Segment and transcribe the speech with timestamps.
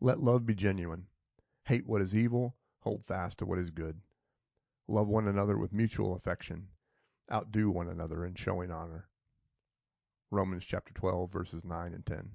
[0.00, 1.06] Let love be genuine.
[1.64, 4.00] Hate what is evil, hold fast to what is good.
[4.86, 6.68] Love one another with mutual affection.
[7.32, 9.08] Outdo one another in showing honor.
[10.30, 12.30] Romans chapter 12, verses 9 and 10.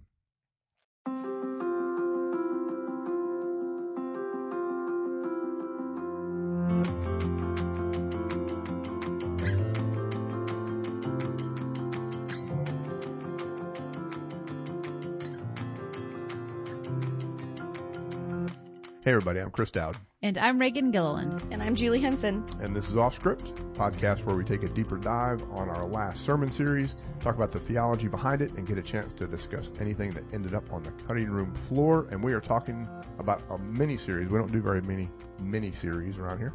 [19.09, 21.43] Hey everybody, I'm Chris Dowd, And I'm Raegan Gilliland.
[21.49, 22.45] And I'm Julie Henson.
[22.61, 26.23] and this is Off Script, podcast where we take a deeper dive on our last
[26.23, 30.11] sermon series, talk about the theology behind it, and get a chance to discuss anything
[30.11, 32.05] that ended up on the cutting room floor.
[32.11, 32.87] And we are talking
[33.17, 34.27] about a mini series.
[34.27, 35.09] We don't do very many
[35.41, 36.53] mini series around here,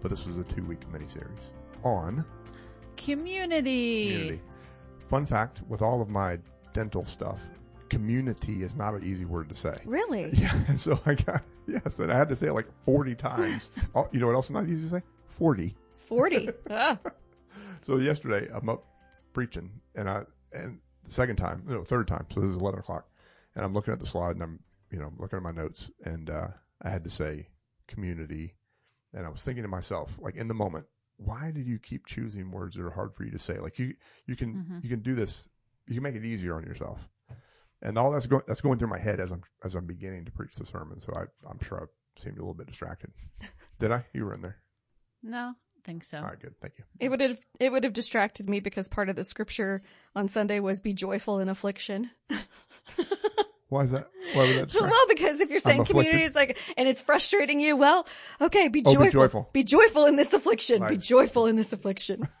[0.00, 1.50] but this was a two week mini series
[1.82, 2.24] on
[2.96, 4.12] Community.
[4.12, 4.40] community.
[5.08, 6.38] Fun fact: with all of my
[6.72, 7.40] dental stuff,
[7.88, 9.74] community is not an easy word to say.
[9.84, 10.30] Really?
[10.34, 11.42] Yeah, and so I got
[11.84, 13.70] yes, and I had to say it like forty times.
[13.94, 15.02] oh, you know what else is not easy to say?
[15.26, 15.74] Forty.
[15.96, 16.48] 40.
[16.70, 16.98] Ah,
[17.82, 18.84] So yesterday I'm up
[19.32, 22.26] preaching, and I and the second time, no, third time.
[22.32, 23.08] So this is eleven o'clock,
[23.54, 24.60] and I'm looking at the slide, and I'm
[24.90, 26.48] you know looking at my notes, and uh,
[26.82, 27.48] I had to say
[27.86, 28.54] community,
[29.12, 32.50] and I was thinking to myself, like in the moment, why did you keep choosing
[32.50, 33.58] words that are hard for you to say?
[33.58, 33.94] Like you
[34.26, 34.82] you can Mhm.
[34.84, 35.48] you can do this,
[35.86, 37.06] you can make it easier on yourself,
[37.82, 40.32] and all that's going that's going through my head as I'm as I'm beginning to
[40.32, 41.00] preach the sermon.
[41.00, 43.12] So I I'm sure I seemed a little bit distracted.
[43.78, 44.04] Did I?
[44.12, 44.56] You were in there.
[45.22, 46.18] No, I think so.
[46.18, 46.54] All right, good.
[46.60, 46.84] Thank you.
[47.00, 49.82] it would have it would have distracted me because part of the scripture
[50.14, 52.10] on Sunday was be joyful in affliction.
[53.70, 54.08] Why is that?
[54.32, 54.68] Why was that?
[54.68, 58.06] distract- well, because if you're saying community is like and it's frustrating you, well,
[58.40, 59.04] okay, be Oh, joyful.
[59.04, 59.50] be joyful.
[59.52, 60.86] Be joyful in this affliction.
[60.88, 62.26] Be joyful in this affliction.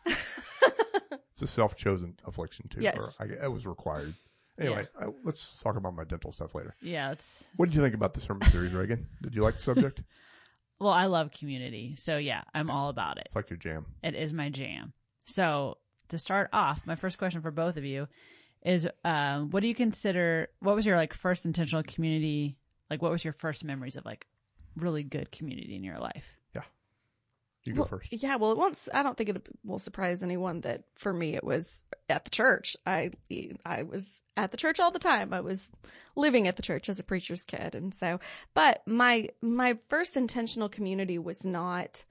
[1.40, 2.80] It's a self-chosen affliction too.
[2.80, 2.96] Yes.
[2.98, 4.12] Or I, it was required.
[4.58, 6.74] Anyway, uh, let's talk about my dental stuff later.
[6.82, 7.14] Yeah,
[7.56, 9.04] What did you think about the sermon series, Raegan?
[9.22, 10.02] Did you like the subject?
[10.80, 11.94] well, I love community.
[11.96, 13.24] So yeah, I'm all about it.
[13.26, 13.86] It's like your jam.
[14.02, 14.92] It is my jam.
[15.26, 18.08] So to start off, my first question for both of you
[18.62, 22.56] is um, what do you consider what was your like first intentional community
[22.90, 24.26] like what was your first memories of like
[24.76, 26.37] really good community in your life?
[27.68, 28.12] You go Well, first.
[28.12, 28.88] Yeah, well, it won't.
[28.92, 32.76] I don't think it will surprise anyone that for me it was at the church.
[32.86, 33.10] I
[33.64, 35.32] I was at the church all the time.
[35.32, 35.70] I was
[36.16, 38.20] living at the church as a preacher's kid, and so.
[38.54, 42.04] But my my first intentional community was not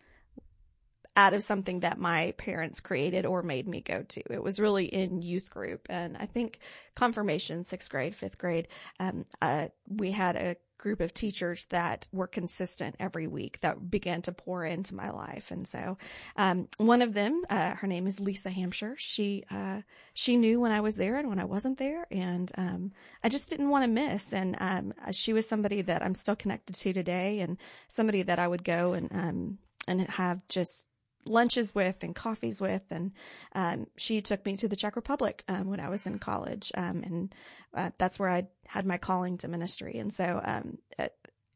[1.15, 4.21] out of something that my parents created or made me go to.
[4.31, 6.59] It was really in youth group, and I think
[6.95, 8.67] confirmation, sixth grade, fifth grade.
[8.99, 14.21] Um, uh, we had a group of teachers that were consistent every week that began
[14.23, 15.51] to pour into my life.
[15.51, 15.97] And so,
[16.35, 18.95] um, one of them, uh, her name is Lisa Hampshire.
[18.97, 19.81] She, uh,
[20.13, 22.07] she knew when I was there and when I wasn't there.
[22.11, 22.91] And, um,
[23.23, 24.33] I just didn't want to miss.
[24.33, 27.57] And, um, she was somebody that I'm still connected to today and
[27.87, 29.57] somebody that I would go and, um,
[29.87, 30.86] and have just
[31.27, 32.83] lunches with and coffees with.
[32.91, 33.11] And,
[33.53, 36.71] um, she took me to the Czech Republic, um, when I was in college.
[36.75, 37.35] Um, and,
[37.73, 39.97] uh, that's where I had my calling to ministry.
[39.99, 41.07] And so, um, uh,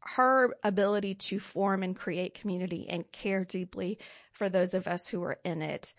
[0.04, 3.98] her ability to form and create community and care deeply
[4.32, 5.94] for those of us who were in it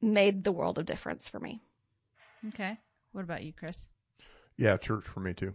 [0.00, 1.60] made the world of difference for me.
[2.48, 2.78] Okay.
[3.12, 3.86] What about you, Chris?
[4.56, 5.52] Yeah, church for me too.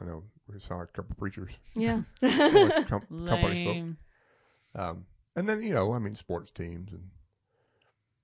[0.00, 2.02] I know we sound like a couple preachers, Yeah.
[2.22, 3.74] like com- company folk.
[3.74, 3.96] Lame.
[4.76, 7.10] Um, and then you know, I mean, sports teams and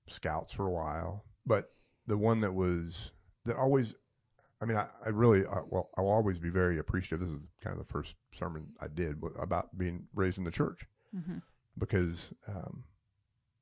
[0.07, 1.25] scouts for a while.
[1.45, 1.71] But
[2.07, 3.11] the one that was
[3.45, 3.95] that always,
[4.61, 7.19] I mean, I, I really, I, well, I will always be very appreciative.
[7.19, 10.85] This is kind of the first sermon I did about being raised in the church
[11.13, 11.37] hmm
[11.77, 12.83] because um,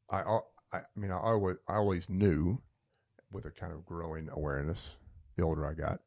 [0.09, 0.39] I, I,
[0.73, 2.59] I mean, I always, I always knew
[3.31, 4.97] with a kind of growing awareness
[5.37, 5.99] the older I got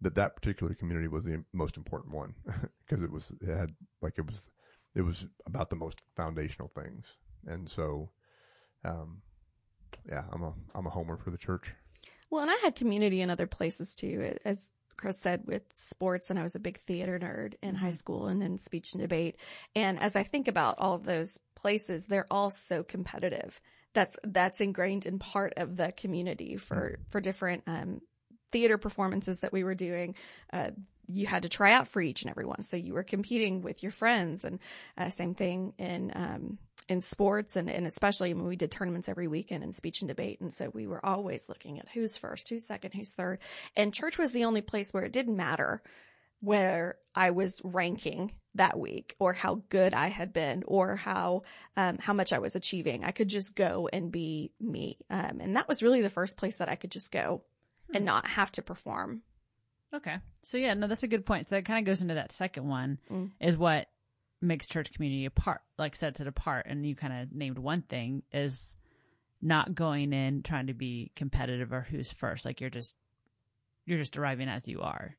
[0.00, 2.34] that that particular community was the most important one
[2.86, 4.48] because it was it had like it was
[4.94, 7.16] it was about the most foundational things
[7.46, 8.10] and so
[8.84, 9.22] um
[10.08, 11.72] yeah i'm a i'm a homer for the church
[12.30, 16.38] Well, and I had community in other places too, as Chris said, with sports, and
[16.38, 19.36] I was a big theater nerd in high school and in speech and debate.
[19.74, 23.60] And as I think about all of those places, they're all so competitive.
[23.92, 28.00] That's that's ingrained in part of the community for for different um,
[28.50, 30.14] theater performances that we were doing.
[30.52, 30.70] Uh,
[31.12, 33.82] you had to try out for each and every one, so you were competing with
[33.82, 34.58] your friends, and
[34.96, 39.28] uh, same thing in um, in sports and, and especially when we did tournaments every
[39.28, 40.40] weekend in speech and debate.
[40.40, 43.38] And so we were always looking at who's first, who's second, who's third.
[43.76, 45.82] And church was the only place where it didn't matter
[46.40, 51.44] where I was ranking that week or how good I had been or how,
[51.76, 53.04] um, how much I was achieving.
[53.04, 54.98] I could just go and be me.
[55.08, 57.42] Um, and that was really the first place that I could just go
[57.94, 59.22] and not have to perform
[59.94, 60.16] Okay.
[60.42, 61.48] So yeah, no, that's a good point.
[61.48, 63.30] So that kind of goes into that second one Mm.
[63.40, 63.88] is what
[64.40, 66.66] makes church community apart, like sets it apart.
[66.68, 68.74] And you kind of named one thing is
[69.40, 72.44] not going in trying to be competitive or who's first.
[72.44, 72.96] Like you're just,
[73.86, 75.16] you're just arriving as you are.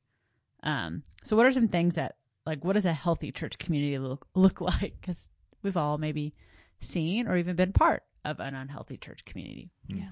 [0.64, 2.16] Um, so what are some things that,
[2.46, 4.96] like, what does a healthy church community look, look like?
[5.06, 5.28] Cause
[5.62, 6.34] we've all maybe
[6.81, 9.70] seen or even been part of an unhealthy church community.
[9.88, 10.12] Yeah.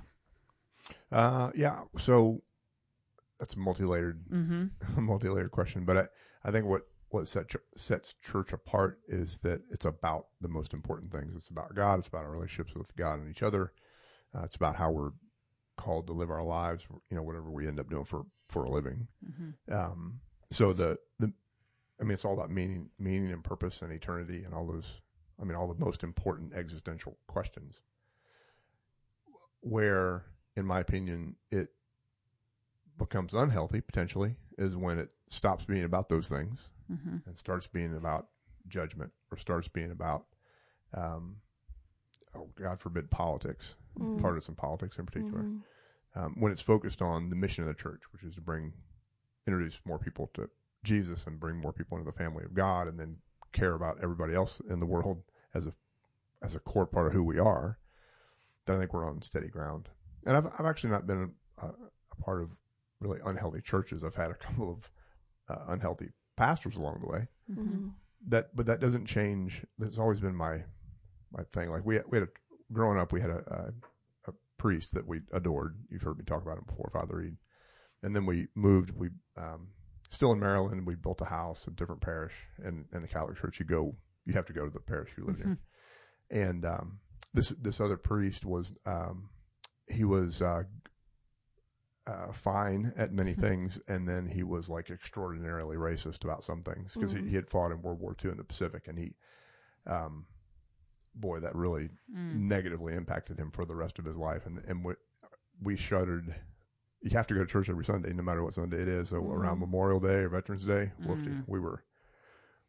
[1.12, 1.82] Uh, yeah.
[1.98, 2.42] So
[3.42, 4.66] that's a multi-layered, Mm-hmm.
[5.04, 6.08] multi-layered question, but I,
[6.46, 10.74] I think what what set, ch- sets church apart is that it's about the most
[10.74, 11.34] important things.
[11.36, 12.00] It's about God.
[12.00, 13.74] It's about our relationships with God and each other.
[14.34, 15.12] Uh, it's about how we're
[15.76, 16.86] called to live our lives.
[17.10, 19.08] You know, whatever we end up doing for for a living.
[19.28, 19.74] Mm-hmm.
[19.74, 20.20] Um,
[20.52, 21.34] so the the,
[22.00, 25.02] I mean, it's all about meaning, meaning and purpose and eternity and all those.
[25.42, 27.82] I mean, all the most important existential questions.
[29.62, 31.70] Where, in my opinion, it
[33.06, 37.18] becomes unhealthy potentially is when it stops being about those things Mm-hmm.
[37.26, 38.28] and starts being about
[38.68, 40.26] judgment or starts being about,
[40.94, 41.38] um,
[42.36, 44.22] oh God forbid, politics, Mm.
[44.22, 45.44] partisan politics in particular.
[45.44, 45.62] Mhm.
[46.16, 48.74] Um, when it's focused on the mission of the church, which is to bring,
[49.48, 50.50] introduce more people to
[50.84, 53.18] Jesus and bring more people into the family of God, and then
[53.54, 55.74] care about everybody else in the world as a
[56.42, 57.78] as a core part of who we are,
[58.66, 59.90] then I think we're on steady ground.
[60.26, 62.50] And I've I've actually not been a, a part of
[63.02, 64.04] really unhealthy churches.
[64.04, 64.90] I've had a couple of
[65.50, 67.28] uh, unhealthy pastors along the way.
[67.52, 67.62] Mm-hmm.
[67.64, 67.92] Mhm.
[68.28, 69.66] That, but that doesn't change.
[69.80, 70.64] That's always been my
[71.32, 71.72] my thing.
[71.72, 72.32] Like we we had a
[72.72, 73.74] growing up, we had a,
[74.28, 75.76] a, a priest that we adored.
[75.90, 77.38] You've heard me talk about him before, Father Reed.
[78.04, 78.92] And then we moved.
[78.92, 79.70] We um,
[80.12, 80.86] still in Maryland.
[80.86, 82.34] We built a house, a different parish,
[82.64, 83.96] and in the Catholic Church, you go,
[84.26, 85.58] you have to go to the parish you live in.
[86.30, 87.00] And um,
[87.34, 89.30] this this other priest was um,
[89.90, 90.64] he was uh,
[92.08, 96.94] uh, fine at many things, and then he was like extraordinarily racist about some things
[96.94, 97.24] because Mhm.
[97.24, 99.14] he, he had fought in World War II in the Pacific, and he,
[99.86, 100.26] um,
[101.16, 102.34] boy, that really Mm.
[102.34, 104.46] negatively impacted him for the rest of his life.
[104.46, 104.94] And and we,
[105.62, 106.34] we shuddered.
[107.04, 109.10] You have to go to church every Sunday, no matter what Sunday it is.
[109.10, 109.32] So Mhm.
[109.34, 111.44] around Memorial Day or Veterans Day, woofty, Mm.
[111.48, 111.84] we were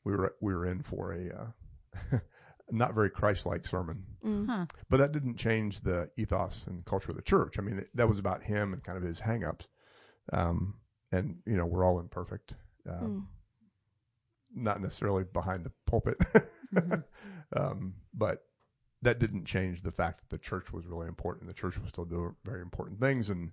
[0.05, 2.19] we were we were in for a uh,
[2.73, 4.05] not very Christ-like sermon.
[4.25, 4.47] Mm.
[4.47, 4.67] Huh.
[4.89, 7.59] But that didn't change the ethos and culture of the church.
[7.59, 9.67] I mean, it, that was about him and kind of his hangups.
[10.33, 10.75] Um,
[11.11, 12.55] and you know, we're all imperfect.
[12.89, 13.29] Um,
[14.55, 14.63] Mm.
[14.65, 16.17] not necessarily behind the pulpit.
[16.75, 17.05] Mhm.
[17.57, 18.45] um, but
[19.03, 21.47] that didn't change the fact that the church was really important.
[21.49, 23.53] The church was still doing very important things and,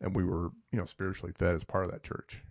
[0.00, 2.42] and we were, you know, spiritually fed as part of that church.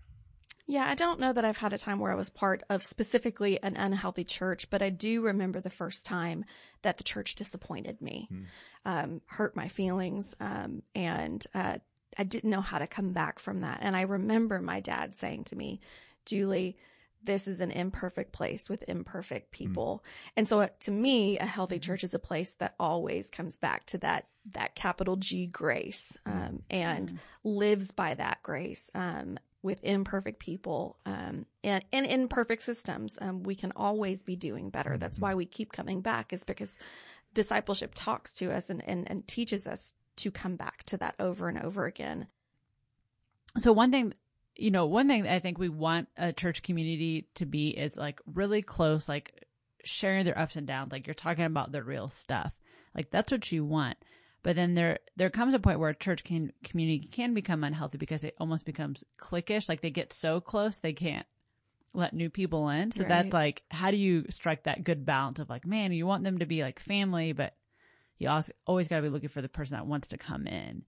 [0.70, 3.60] Yeah, I don't know that I've had a time where I was part of specifically
[3.64, 6.46] an unhealthy church, but I do remember the first time
[6.84, 8.44] that the church disappointed me, Hmm.
[8.86, 11.80] um, hurt my feelings, um, and uh,
[12.16, 13.80] I didn't know how to come back from that.
[13.82, 15.80] And I remember my dad saying to me,
[16.28, 16.78] Julie,
[17.24, 20.04] this is an imperfect place with imperfect people.
[20.38, 21.82] And so uh, to me, a healthy Mhm.
[21.82, 26.62] church is a place that always comes back to that, that capital G grace, um,
[26.70, 27.18] and Mm.
[27.44, 33.18] lives by that grace, um, with imperfect people, um, and, and imperfect systems.
[33.22, 34.98] Um, we can always be doing better.
[34.98, 35.22] That's Mhm.
[35.22, 36.80] why we keep coming back is because
[37.34, 41.50] discipleship talks to us and, and, and teaches us to come back to that over
[41.50, 42.28] and over again.
[43.58, 44.14] So one thing,
[44.56, 48.20] you know, one thing I think we want a church community to be is like
[48.26, 49.46] really close, like
[49.84, 50.92] sharing their ups and downs.
[50.92, 52.54] Like you're talking about the real stuff.
[52.96, 53.98] Like that's what you want.
[54.42, 57.98] But then there, there comes a point where a church can, community can become unhealthy
[57.98, 59.68] because it almost becomes cliquish.
[59.68, 61.26] Like they get so close they can't
[61.94, 62.92] let new people in.
[62.92, 66.24] So that's like, how do you strike that good balance of like, man, you want
[66.24, 67.56] them to be like family, but
[68.18, 70.84] you also always got to be looking for the person that wants to come in.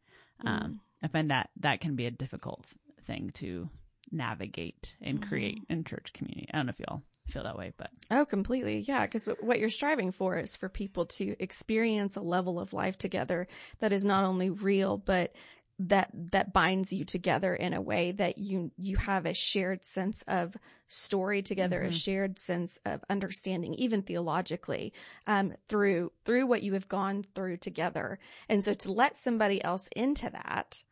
[0.46, 2.66] Um, I find that that can be a difficult
[3.04, 3.70] thing to
[4.12, 6.48] navigate and create in church community.
[6.54, 8.80] I don't know if y'all feel that way, but Oh, completely.
[8.80, 9.06] Yeah.
[9.06, 13.48] Because what you're striving for is for people to experience a level of life together
[13.80, 15.34] that is not only real, but
[15.80, 20.24] that, that binds you together in a way that you, you have a shared sense
[20.28, 20.56] of
[20.88, 21.94] story together, a Mhm.
[21.94, 24.94] shared sense of understanding, even theologically,
[25.26, 28.20] um, through, through what you have gone through together.
[28.48, 30.84] And so to let somebody else into that,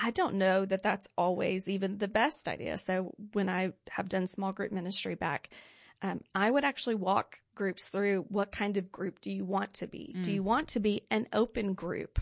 [0.00, 2.78] I don't know that that's always even the best idea.
[2.78, 5.50] So when I have done small group ministry back,
[6.02, 9.86] um, I would actually walk groups through what kind of group do you want to
[9.88, 10.14] be?
[10.22, 10.34] Do Mm.
[10.34, 12.20] you want to be an open group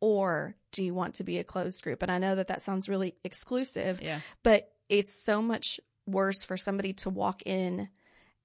[0.00, 2.02] or do you want to be a closed group?
[2.02, 6.56] And I know that that sounds really exclusive, yeah, but it's so much worse for
[6.56, 7.88] somebody to walk in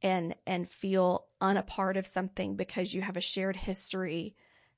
[0.02, 4.36] and and feel unapart of something because you have a shared history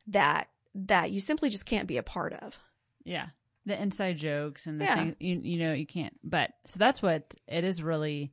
[0.08, 2.58] that that you simply just can't be a part of.
[3.04, 3.30] yeah.
[3.66, 4.96] The inside jokes and the Yeah.
[4.96, 8.32] thing you you know you can't but so that's what it is really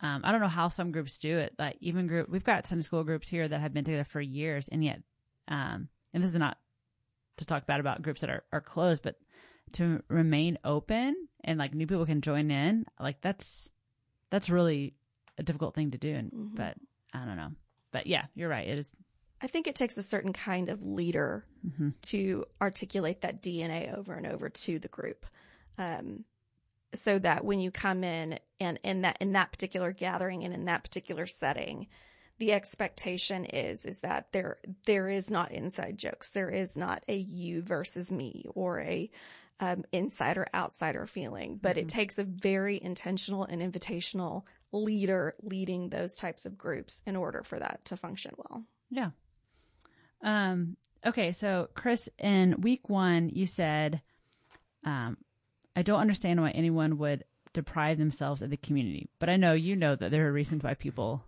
[0.00, 2.82] um i don't know how some groups do it like even group we've got sunday
[2.82, 5.02] school groups here that have been together for years and yet
[5.48, 6.58] um and this is not
[7.38, 9.16] to talk bad about groups that are, are closed but
[9.72, 11.14] to remain open
[11.44, 13.68] and like new people can join in like that's
[14.30, 14.94] that's really
[15.38, 16.54] a difficult thing to do and Mhm.
[16.56, 16.76] but
[17.12, 17.50] i don't know
[17.90, 18.92] but yeah you're right it is
[19.42, 21.94] I think it takes a certain kind of leader mhm.
[22.02, 25.26] to articulate that DNA over and over to the group.
[25.78, 26.24] Um,
[26.94, 30.66] so that when you come in and in that in that particular gathering and in
[30.66, 31.88] that particular setting,
[32.38, 36.30] the expectation is is that there there is not inside jokes.
[36.30, 39.10] There is not a you versus me or a
[39.60, 41.90] um, insider outsider feeling, but it Mhm.
[41.90, 47.58] takes a very intentional and invitational leader leading those types of groups in order for
[47.58, 48.64] that to function well.
[48.90, 49.10] Yeah.
[50.22, 54.00] Um, okay, so Chris, in week one, you said,
[54.84, 55.16] um,
[55.74, 59.76] I don't understand why anyone would deprive themselves of the community, but I know you
[59.76, 61.24] know that there are reasons why people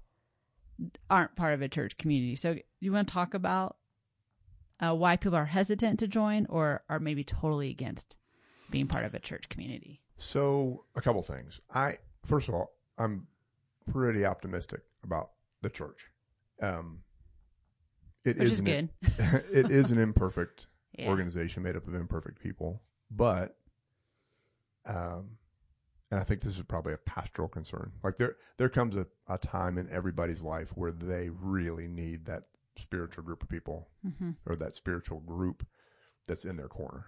[1.10, 2.36] aren't part of a church community.
[2.36, 3.76] So do you want to talk about
[4.80, 8.16] uh, why people are hesitant to join or are maybe totally against
[8.70, 10.00] being part of a church community?
[10.16, 11.60] So a couple things.
[11.72, 13.26] I first of all, I'm
[13.90, 15.30] pretty optimistic about
[15.62, 16.10] the church.
[16.60, 17.00] Um,
[18.24, 18.88] it Which is an- good.
[19.52, 20.66] it is an imperfect
[20.98, 21.08] Yeah.
[21.08, 23.56] organization made up of imperfect people, but
[24.86, 25.38] um,
[26.10, 27.92] and I think this is probably a pastoral concern.
[28.02, 32.44] Like there, there comes a, a time in everybody's life where they really need that
[32.76, 33.88] spiritual group of people
[34.18, 35.66] hmm or that spiritual group
[36.26, 37.06] that's in their corner.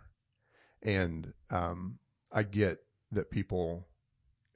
[0.82, 1.98] And um,
[2.32, 2.78] I get
[3.12, 3.86] that people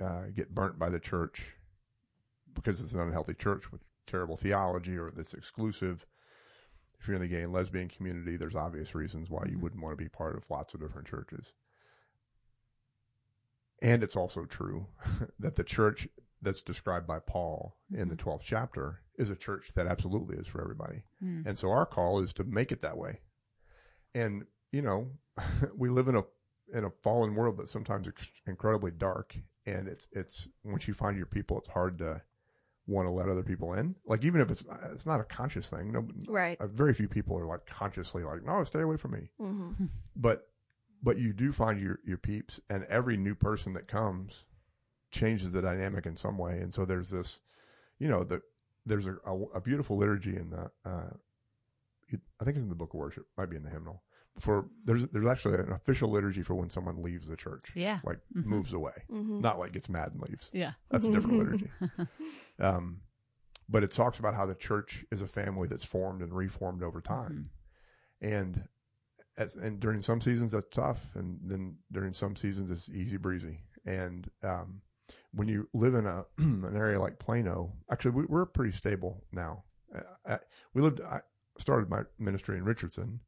[0.01, 1.55] uh, get burnt by the church
[2.55, 6.07] because it's an unhealthy church with terrible theology or that's exclusive.
[7.01, 9.61] If you're in the gay and lesbian community, there's obvious reasons why you Mhm.
[9.63, 11.55] wouldn't want to be part of lots of different churches.
[13.83, 14.87] And it's also true
[15.39, 16.07] that the church
[16.43, 20.61] that's described by Paul in the 12th chapter is a church that absolutely is for
[20.61, 21.03] everybody.
[21.23, 21.47] Mm.
[21.47, 23.21] And so our call is to make it that way.
[24.15, 25.11] And, you know,
[25.77, 26.25] we live in a,
[26.73, 29.35] in a fallen world that's sometimes ex- incredibly dark.
[29.67, 32.23] And it's, it's, once you find your people, it's hard to
[32.91, 33.95] want to let other people in.
[34.05, 35.93] Like, even if it's, it's not a conscious thing.
[35.93, 36.61] No, Right.
[36.61, 39.31] uh, very few people are like consciously like, no, stay away from me.
[39.41, 39.85] Mm-hmm.
[40.17, 40.49] But,
[41.03, 44.45] but you do find your, your peeps and every new person that comes
[45.11, 46.59] changes the dynamic in some way.
[46.59, 47.41] And so there's this,
[47.99, 48.43] you know, the,
[48.87, 51.11] there's a, a, a beautiful liturgy in the, uh,
[52.09, 54.03] it- I think it's in the book of worship, might be in the hymnal.
[54.39, 58.01] For there's there's actually an official liturgy for when someone leaves the church, Yeah.
[58.05, 58.45] like Mhm.
[58.47, 59.41] moves away, Mm-hmm.
[59.41, 60.49] not like gets mad and leaves.
[60.53, 60.73] Yeah.
[60.91, 61.71] That's a different liturgy.
[62.59, 63.01] Um,
[63.69, 67.01] but it talks about how the church is a family that's formed and reformed over
[67.01, 67.51] time,
[68.23, 68.29] Mhm.
[68.33, 68.69] and
[69.37, 73.61] as, and during some seasons that's tough, and then during some seasons it's easy breezy.
[73.85, 74.83] And um,
[75.33, 79.65] when you live in a an area like Plano, actually we, we're pretty stable now.
[79.95, 80.39] Uh, I,
[80.75, 81.01] we lived.
[81.01, 81.21] I
[81.59, 83.21] started my ministry in Richardson,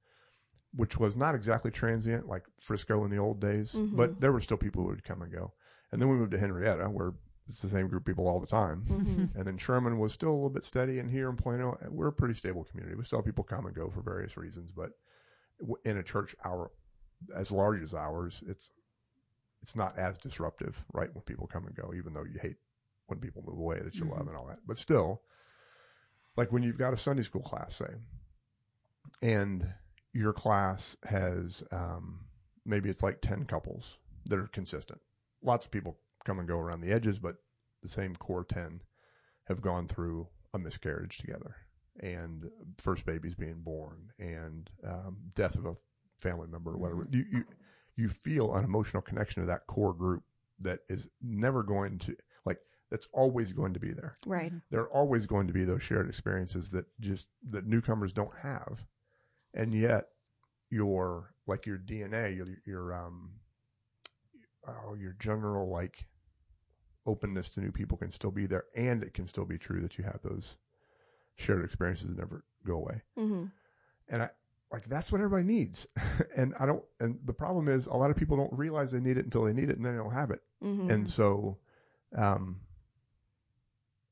[0.74, 3.96] which was not exactly transient like Frisco in the old days, Mhm.
[3.96, 5.52] but there were still people who would come and go.
[5.90, 7.12] And then we moved to Henrietta, where
[7.48, 8.84] it's the same group of people all the time.
[8.86, 9.36] Mm-hmm.
[9.38, 10.98] And then Sherman was still a little bit steady.
[10.98, 12.96] And here in Plano, we're a pretty stable community.
[12.96, 14.92] We still have people come and go for various reasons, but
[15.84, 16.70] in a church our
[17.36, 18.70] as large as ours, it's
[19.60, 21.12] it's not as disruptive, right?
[21.14, 22.56] When people come and go, even though you hate
[23.06, 24.28] when people move away that you love Mhm.
[24.28, 25.22] and all that, but still,
[26.36, 27.94] like when you've got a Sunday school class, say,
[29.20, 29.74] and
[30.12, 32.20] your class has um,
[32.64, 35.00] maybe it's like ten couples that are consistent.
[35.42, 37.36] Lots of people come and go around the edges, but
[37.82, 38.80] the same core 10
[39.44, 41.56] have gone through a miscarriage together
[42.00, 45.76] and first babies being born and um, death of a
[46.18, 47.08] family member or whatever.
[47.10, 47.44] You, you,
[47.96, 50.22] you feel an emotional connection to that core group
[50.60, 52.58] that is never going to, like,
[52.90, 54.16] that's always going to be there.
[54.26, 54.52] Right.
[54.70, 58.86] There are always going to be those shared experiences that just, that newcomers don't have.
[59.54, 60.04] And yet
[60.70, 63.32] your, like your DNA, your, your, um,
[64.66, 66.06] oh, your general, like,
[67.04, 69.98] openness to new people can still be there and it can still be true that
[69.98, 70.56] you have those
[71.34, 73.46] shared experiences that never go away Mm-hmm.
[74.08, 74.30] and i
[74.70, 75.84] like that's what everybody needs
[76.36, 79.18] and i don't and the problem is a lot of people don't realize they need
[79.18, 80.92] it until they need it and then they don't have it Mm-hmm.
[80.92, 81.58] and so
[82.16, 82.60] um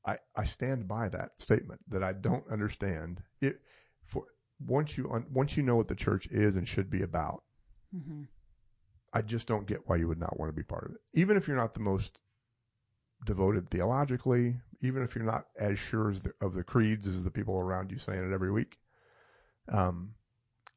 [0.05, 3.61] i i stand by that statement that i don't understand it
[4.03, 4.25] for
[4.65, 7.43] once you un, once you know what the church is and should be about
[7.93, 8.27] Mhm.
[9.13, 11.01] I just don't get why you would not want to be part of it.
[11.13, 12.21] Even if you're not the most
[13.25, 17.31] devoted theologically, even if you're not as sure as the, of the creeds as the
[17.31, 18.79] people around you saying it every week,
[19.67, 20.15] um,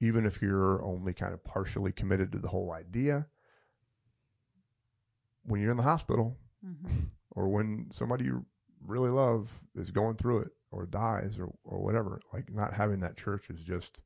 [0.00, 3.28] even if you're only kind of partially committed to the whole idea,
[5.44, 7.10] when you're in the hospital Mhm.
[7.30, 8.46] or when somebody you
[8.86, 13.16] really love is going through it or dies or, or whatever, like not having that
[13.16, 13.98] church is just,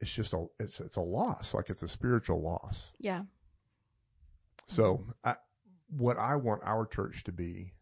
[0.00, 1.54] it's just a, it's, it's a loss.
[1.54, 2.92] Like it's a spiritual loss.
[2.98, 3.22] Yeah.
[4.66, 5.36] So I,
[5.88, 7.72] what I want our church to be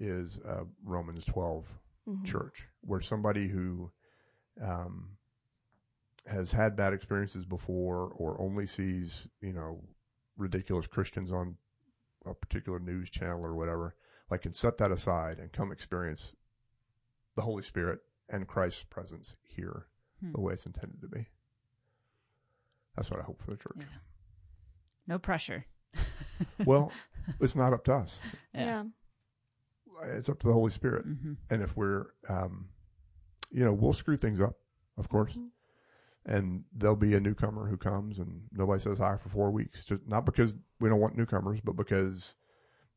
[0.00, 1.66] is a Romans 12
[2.08, 2.24] Mhm.
[2.24, 3.90] church where somebody who
[4.62, 5.10] um,
[6.26, 9.84] has had bad experiences before or only sees, you know,
[10.38, 11.58] ridiculous Christians on
[12.24, 13.94] a particular news channel or whatever,
[14.30, 16.32] like can set that aside and come experience
[17.36, 19.86] the Holy Spirit and Christ's presence here
[20.20, 20.32] Hmm.
[20.32, 21.26] the way it's intended to be.
[22.96, 23.76] That's what I hope for the church.
[23.78, 23.98] Yeah.
[25.06, 25.64] No pressure.
[26.64, 26.92] Well,
[27.40, 28.20] it's not up to us.
[28.54, 28.84] Yeah.
[30.04, 31.04] It's up to the Holy Spirit.
[31.04, 32.68] hmm and if we're um
[33.50, 34.54] you know we'll screw things up
[34.96, 35.48] of course Mhm.
[36.26, 40.06] and there'll be a newcomer who comes and nobody says hi for four weeks just
[40.06, 42.34] not because we don't want newcomers but because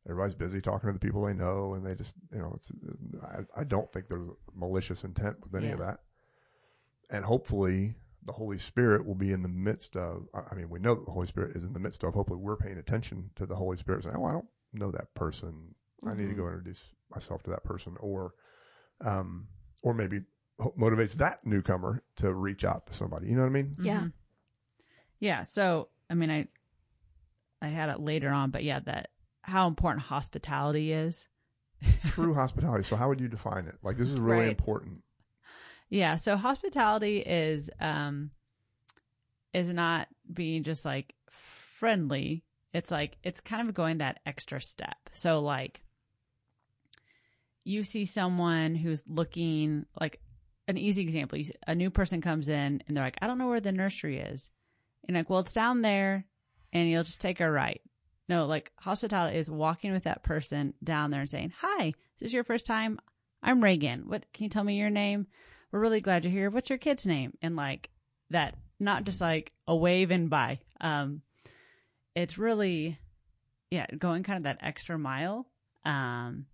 [0.09, 2.71] everybody's busy talking to the people they know and they just you know it's
[3.23, 5.99] i, I don't think there's malicious intent with any of that
[7.09, 10.79] and hopefully the holy spirit will be in the midst of i I mean we
[10.79, 13.45] know that the holy spirit is in the midst of hopefully we're paying attention to
[13.45, 16.37] the holy spirit saying oh i don't know that person I need to Mhm.
[16.37, 18.33] go introduce myself to that person, or,
[19.01, 19.47] um,
[19.83, 20.21] or maybe
[20.59, 23.27] motivates that newcomer to reach out to somebody.
[23.27, 23.75] You know what I mean?
[23.83, 24.01] Yeah.
[24.05, 24.13] Mhm.
[25.19, 25.43] Yeah.
[25.43, 26.47] So, I mean, I,
[27.61, 29.11] I had it later on, but yeah, that
[29.43, 31.25] how important hospitality is.
[32.09, 32.83] True hospitality.
[32.83, 33.75] So how would you define it?
[33.83, 34.49] Like this is really Right.
[34.49, 35.03] important.
[35.89, 36.15] Yeah.
[36.17, 38.31] So hospitality is, um,
[39.53, 42.43] is not being just like friendly.
[42.73, 44.95] It's like, it's kind of going that extra step.
[45.11, 45.81] So like,
[47.63, 50.19] you see someone who's looking like
[50.67, 51.37] an easy example.
[51.37, 53.71] You, see- a new person comes in and they're like, I don't know where the
[53.71, 54.49] nursery is.
[55.07, 56.25] And like, well, it's down there
[56.73, 57.81] and you'll just take a right.
[58.31, 62.27] No, like hospitality is walking with that person down there and saying, Hi, this is
[62.27, 62.97] this your first time?
[63.43, 64.05] I'm Raegan.
[64.05, 65.27] What can you tell me your name?
[65.69, 66.49] We're really glad you're here.
[66.49, 67.37] What's your kid's name?
[67.41, 67.89] And like
[68.29, 70.59] that, not just like a wave and bye.
[70.79, 71.23] Um,
[72.15, 72.97] it's really,
[73.69, 75.45] yeah, going kind of that extra mile,
[75.83, 76.45] um,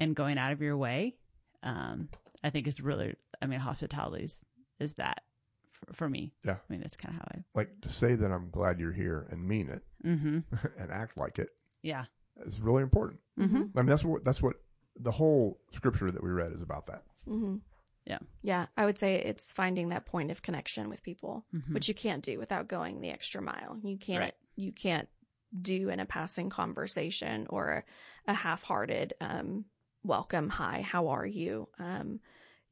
[0.00, 1.14] and going out of your way.
[1.62, 2.08] Um,
[2.42, 4.34] I think is really, I mean, hospitality is,
[4.80, 5.22] is that
[5.70, 6.32] for, for me.
[6.44, 6.54] Yeah.
[6.54, 9.28] I mean, that's kind of how I, Like to say that I'm glad you're here
[9.30, 10.38] and mean it mm-hmm.
[10.78, 11.48] and act like it
[11.82, 12.04] Yeah.
[12.46, 13.20] it's really important.
[13.38, 13.62] Mm-hmm.
[13.76, 14.56] I mean, that's what, that's what
[14.98, 17.02] the whole scripture that we read is about that.
[17.26, 17.56] hmm
[18.06, 18.18] Yeah.
[18.42, 18.66] Yeah.
[18.76, 21.74] I would say it's finding that point of connection with people, Mhm.
[21.74, 23.78] which you can't do without going the extra mile.
[23.82, 24.34] You can't, Right.
[24.56, 25.08] you can't
[25.60, 27.68] do in a passing conversation or
[28.26, 29.64] a, a half-hearted, um,
[30.04, 30.48] welcome.
[30.48, 31.68] Hi, how are you?
[31.78, 32.20] Um, yeah,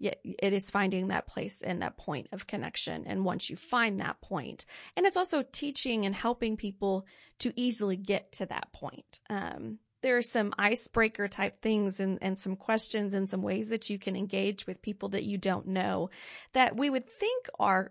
[0.01, 3.05] it is finding that place and that point of connection.
[3.07, 4.65] And once you find that point,
[4.97, 7.07] and it's also teaching and helping people
[7.41, 9.21] to easily get to that point.
[9.29, 13.91] Um, there are some icebreaker type things and, and some questions and some ways that
[13.91, 16.11] you can engage with people that you don't know
[16.53, 17.91] that we would think are,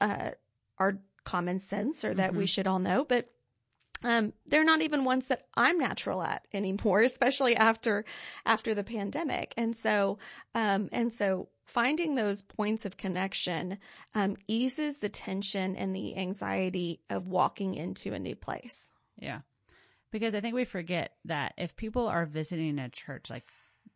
[0.00, 0.30] uh,
[0.78, 2.48] are common sense or that we Mhm.
[2.48, 3.30] should all know, but
[4.02, 8.04] um, they're not even ones that I'm natural at anymore, especially after
[8.44, 9.54] after the pandemic.
[9.56, 10.18] And so,
[10.54, 13.78] um, and so finding those points of connection
[14.14, 18.92] um, eases the tension and the anxiety of walking into a new place.
[19.18, 19.40] Yeah.
[20.10, 23.44] Because I think we forget that if people are visiting a church, like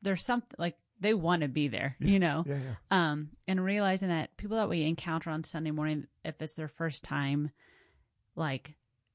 [0.03, 2.45] there's something like they want to be there, you know?
[2.47, 2.59] Yeah.
[2.59, 2.75] Yeah.
[2.91, 7.03] Um, and realizing that people that we encounter on Sunday morning, if it's their first
[7.05, 7.51] time,
[8.37, 8.75] like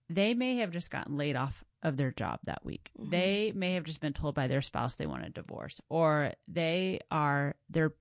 [0.10, 2.92] they may have just gotten laid off of their job that week.
[2.98, 3.10] Mhm.
[3.10, 7.02] They may have just been told by their spouse they want a divorce, or they
[7.12, 7.94] are their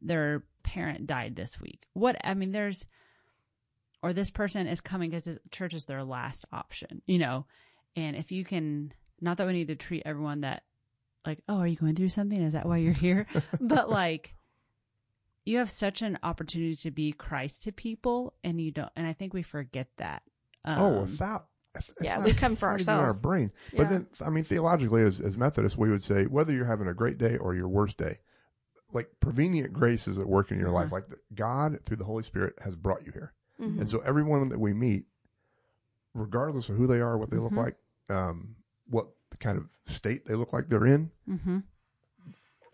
[0.00, 1.86] their parent died this week.
[1.92, 2.86] What I mean, there's
[4.02, 7.46] or this person is coming because church is their last option, you know.
[7.94, 10.64] And if you can, not that we need to treat everyone that
[11.26, 12.40] like, oh, are you going through something?
[12.40, 13.26] Is that why you're here?
[13.60, 14.34] but like
[15.44, 19.12] you have such an opportunity to be Christ to people and you don't and I
[19.12, 20.22] think we forget that.
[20.64, 21.46] Um, oh, without.
[21.74, 23.24] it's- it's Yeah, not- we come for it's not even ourselves.
[23.24, 23.52] Our brain.
[23.72, 23.78] Yeah.
[23.78, 26.94] But then, I mean, theologically, as, as Methodists, we would say whether you're having a
[26.94, 28.18] great day or your worst day,
[28.92, 30.74] like prevenient grace is at work in your Mhm.
[30.74, 30.92] life.
[30.92, 33.32] Like the, God, through the Holy Spirit, has brought you here.
[33.58, 33.80] Mhm.
[33.80, 35.06] And so everyone that we meet,
[36.14, 37.42] regardless of who they are, what they Mhm.
[37.44, 37.76] look like,
[38.10, 41.58] um, what the kind of state they look like they're in, hmm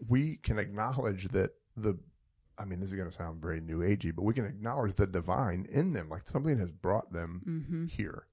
[0.09, 1.99] we can acknowledge that the,
[2.59, 5.07] I mean, this is going to sound very new agey, but we can acknowledge the
[5.07, 8.27] divine in them, like something has brought them hmm here,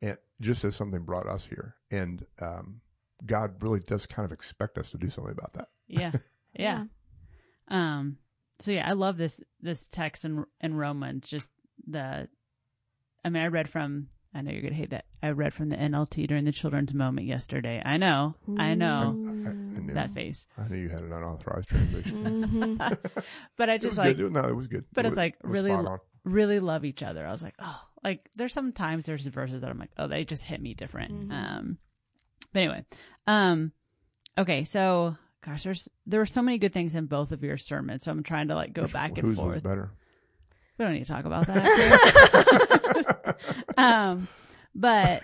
[0.00, 2.80] and just as something brought us here, and um,
[3.26, 5.68] God really does kind of expect us to do something about that.
[5.86, 6.12] Yeah.
[6.54, 6.84] yeah.
[7.68, 8.18] Um
[8.60, 11.48] so yeah, I love this this text in in Romans just
[11.86, 12.28] the
[13.24, 15.04] I mean I read from I know you're gonna hate that.
[15.22, 17.82] I read from the NLT during the children's moment yesterday.
[17.84, 19.08] I know, I know
[19.46, 22.24] I, I knew, that face, I knew you had an unauthorized translation.
[22.24, 22.98] Mhm.
[23.56, 24.32] but I It was just like good.
[24.32, 24.84] No, it was good.
[24.92, 25.98] but It it's was- like it was really spot lo- on.
[26.24, 27.26] really love each other.
[27.26, 30.42] I was like, oh, like there's sometimes there's verses that I'm like, oh, they just
[30.42, 31.28] hit me different.
[31.28, 31.32] Mhm.
[31.32, 31.78] Um,
[32.52, 32.84] but anyway,
[33.26, 33.72] um,
[34.38, 38.04] okay, so gosh, there's there were so many good things in both of your sermons,
[38.04, 39.62] so I'm trying to like go Which- back and whose was forth.
[39.62, 39.90] better?
[40.78, 43.36] We don't need to talk about that.
[43.76, 44.28] um,
[44.74, 45.22] but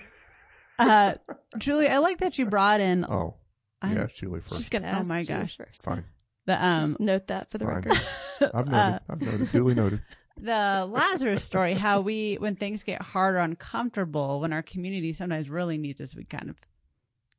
[0.79, 1.15] uh,
[1.59, 3.05] Julie, I like that you brought in.
[3.05, 3.35] Oh,
[3.83, 4.57] I'm- yeah, Julie first.
[4.57, 5.57] She's gonna Oh my you gosh.
[5.57, 5.85] first.
[5.85, 6.05] Fine.
[6.47, 7.75] the um Just note that for the Fine.
[7.77, 7.99] record.
[8.55, 8.75] I've noted.
[8.75, 9.53] uh, I've noted.
[9.53, 10.03] Duly noted.
[10.39, 15.49] the Lazarus story, how we, when things get hard or uncomfortable, when our community sometimes
[15.49, 16.57] really needs us, we kind of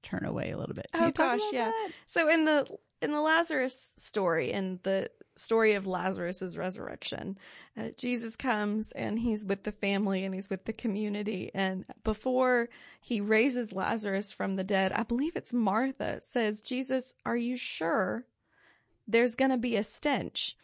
[0.04, 0.88] turn away a little bit.
[0.94, 1.66] Can Oh, you talk gosh, about yeah.
[1.66, 1.92] that?
[2.06, 2.66] So in the
[3.02, 7.38] in the Lazarus story, in the story of Lazarus's resurrection,
[7.78, 11.52] uh, Jesus comes and he's with the family and he's with the community.
[11.54, 12.70] And before
[13.02, 18.26] he raises Lazarus from the dead, I believe it's Martha says, "Jesus, are you sure
[19.08, 20.58] there's going to be a stench?"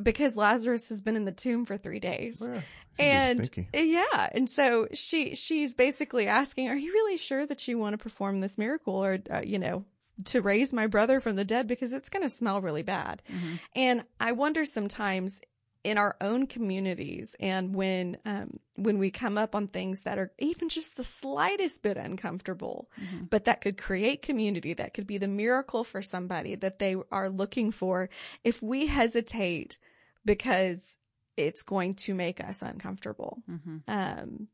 [0.00, 2.62] Because Lazarus has been in the tomb for three days Yeah,
[2.98, 7.92] and yeah and so she she's basically asking are you really sure that you want
[7.94, 9.84] to perform this miracle or uh, you know
[10.24, 13.58] to raise my brother from the dead because it's going to smell really bad Mhm.
[13.74, 15.40] and i wonder sometimes
[15.82, 20.32] in our own communities and when um, when we come up on things that are
[20.38, 23.28] even just the slightest bit uncomfortable Mhm.
[23.28, 27.28] but that could create community that could be the miracle for somebody that they are
[27.28, 28.08] looking for
[28.44, 29.78] if we hesitate
[30.24, 30.96] because
[31.36, 33.82] it's going to make us uncomfortable Mhm.
[33.88, 34.48] um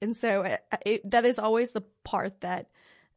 [0.00, 2.70] and so it, it, that is always the part that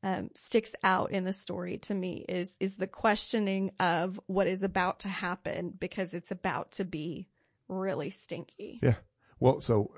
[0.04, 4.64] um, sticks out in the story to me is is the questioning of what is
[4.64, 7.28] about to happen because it's about to be
[7.68, 8.96] really stinky Yeah.
[9.40, 9.94] Well, so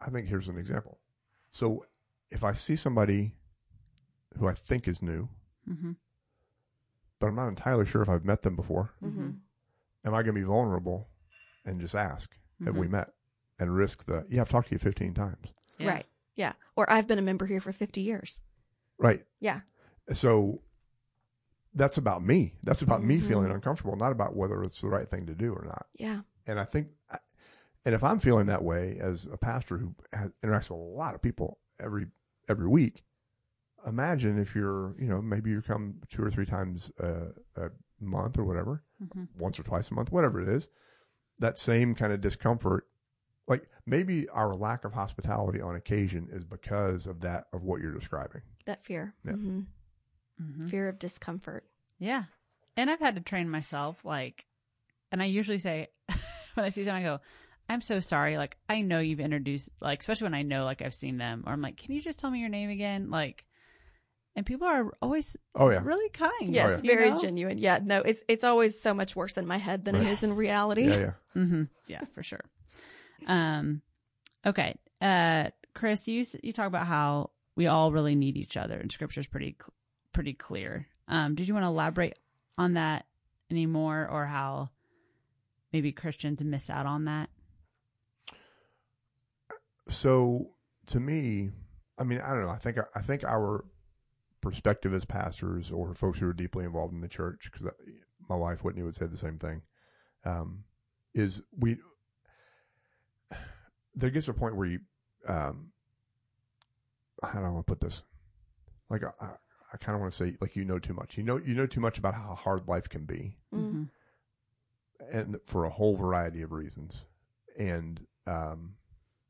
[0.00, 0.98] I think here's an example.
[1.52, 1.84] So
[2.30, 3.32] if I see somebody
[4.38, 5.28] who I think is new,
[5.68, 5.96] Mhm.
[7.18, 9.40] but I'm not entirely sure if I've met them before, Mhm.
[10.04, 11.08] am I going to be vulnerable
[11.64, 12.90] and just ask, have we Mhm.
[12.90, 13.14] met?
[13.58, 15.52] And risk the, yeah, I've talked to you 15 times.
[15.78, 15.88] Yeah.
[15.88, 18.40] right yeah or i've been a member here for 50 years
[18.98, 19.24] Right.
[19.40, 19.60] yeah
[20.12, 20.62] So
[21.74, 22.54] that's about me.
[22.62, 23.22] That's about me Mhm.
[23.28, 25.86] feeling uncomfortable, not about whether it's the right thing to do or not.
[25.98, 26.88] yeah And I think,
[27.84, 31.14] and if I'm feeling that way as a pastor who has, interacts with a lot
[31.14, 32.06] of people every
[32.48, 33.04] every week,
[33.86, 38.38] imagine if you're, you know, maybe you come two or three times a, a month
[38.38, 39.28] or whatever, Mhm.
[39.36, 40.68] once or twice a month, whatever it is,
[41.40, 42.86] that same kind of discomfort.
[43.48, 47.92] Like maybe our lack of hospitality on occasion is because of that of what you're
[47.92, 48.42] describing.
[48.66, 49.32] That fear Yeah.
[49.32, 49.60] hmm
[50.40, 50.68] Mhm.
[50.68, 51.64] fear of discomfort
[51.98, 52.24] Yeah.
[52.76, 54.44] And I've had to train myself, like,
[55.10, 55.88] and I usually say,
[56.54, 57.20] when I see someone, I go,
[57.70, 58.36] I'm so sorry.
[58.36, 61.54] Like, I know you've introduced, like, especially when I know, like, I've seen them, or
[61.54, 63.08] I'm like, can you just tell me your name again?
[63.08, 63.46] Like,
[64.36, 66.54] and people are always Oh yeah, really kind.
[66.54, 67.18] yes you very know?
[67.18, 70.08] genuine yeah no it's it's always so much worse in my head than it Right.
[70.08, 71.12] is in reality yeah, yeah.
[71.34, 71.62] Mm-hmm.
[71.86, 72.44] Yeah, for sure.
[73.26, 73.80] Um,
[74.44, 74.76] okay.
[75.00, 79.26] Uh, Chris, you you talk about how we all really need each other, and Scripture's
[79.26, 79.56] pretty
[80.12, 80.86] pretty clear.
[81.08, 82.18] Um, did you want to elaborate
[82.56, 83.06] on that
[83.50, 84.70] anymore, or how
[85.72, 87.30] maybe Christians miss out on that?
[89.88, 90.50] So
[90.86, 91.50] to me,
[91.98, 92.50] I mean, I don't know.
[92.50, 93.64] I think I think our
[94.40, 97.72] perspective as pastors or folks who are deeply involved in the church, because
[98.28, 99.62] my wife Whitney would say the same thing,
[100.24, 100.64] um,
[101.14, 101.76] is we.
[103.94, 104.80] There gets a point where you,
[105.26, 105.72] um,
[107.22, 108.02] how do I want to put this?
[108.90, 109.30] Like I, I,
[109.72, 111.16] I kind of want to say, like you know too much.
[111.16, 113.88] You know, you know too much about how hard life can be Mm.
[115.12, 117.04] and for a whole variety of reasons.
[117.58, 118.74] And um,